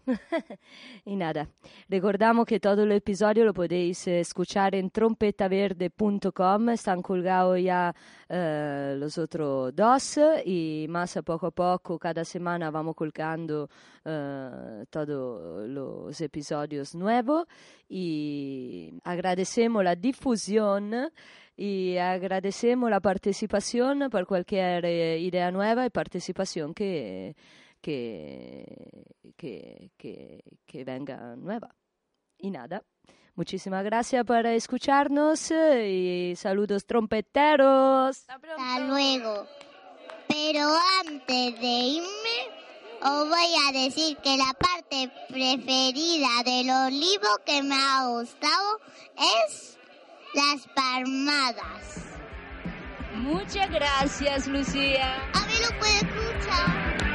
y 1.04 1.14
nada, 1.16 1.46
recordamos 1.90 2.46
que 2.46 2.58
todo 2.58 2.84
el 2.84 2.92
episodio 2.92 3.44
lo 3.44 3.52
podéis 3.52 4.06
eh, 4.06 4.20
escuchar 4.20 4.74
en 4.74 4.88
trompetaverde.com. 4.88 6.70
Están 6.70 7.02
colgados 7.02 7.60
ya 7.60 7.94
eh, 8.30 8.94
los 8.96 9.18
otros 9.18 9.76
dos 9.76 10.18
y 10.46 10.86
más 10.88 11.18
a 11.18 11.22
poco 11.22 11.48
a 11.48 11.50
poco, 11.50 11.98
cada 11.98 12.24
semana 12.24 12.70
vamos 12.70 12.96
colgando 12.96 13.68
eh, 14.06 14.86
todos 14.88 15.68
los 15.68 16.18
episodios 16.22 16.94
nuevos 16.94 17.46
y 17.90 18.94
agradecemos 19.04 19.84
la 19.84 19.96
difusión 19.96 21.10
y 21.58 21.98
agradecemos 21.98 22.88
la 22.88 23.00
participación 23.00 24.08
por 24.10 24.26
cualquier 24.26 24.84
idea 25.20 25.50
nueva 25.50 25.84
y 25.84 25.90
participación 25.90 26.72
que 26.72 27.34
que, 27.80 29.04
que, 29.36 30.84
venga 30.84 31.36
nueva. 31.36 31.74
Y 32.38 32.50
nada, 32.50 32.82
muchísimas 33.34 33.84
gracias 33.84 34.24
por 34.24 34.46
escucharnos 34.46 35.50
y 35.50 36.34
saludos 36.36 36.86
trompeteros. 36.86 38.24
Hasta 38.28 38.80
luego. 38.80 39.46
Pero 40.28 40.68
antes 41.06 41.60
de 41.60 41.66
irme, 41.66 42.56
os 43.02 43.28
voy 43.28 43.54
a 43.68 43.72
decir 43.72 44.16
que 44.18 44.36
la 44.36 44.52
parte 44.54 45.10
preferida 45.28 46.42
del 46.44 46.70
olivo 46.70 47.28
que 47.44 47.62
me 47.62 47.74
ha 47.74 48.08
gustado 48.08 48.80
es 49.46 49.78
las 50.34 50.66
palmadas. 50.74 52.06
Muchas 53.14 53.70
gracias, 53.70 54.46
Lucía. 54.46 55.16
A 55.32 55.46
ver, 55.46 55.60
lo 55.60 55.78
puede 55.78 55.96
escuchar. 55.96 57.05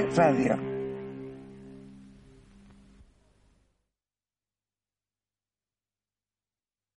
Radio. 0.00 0.71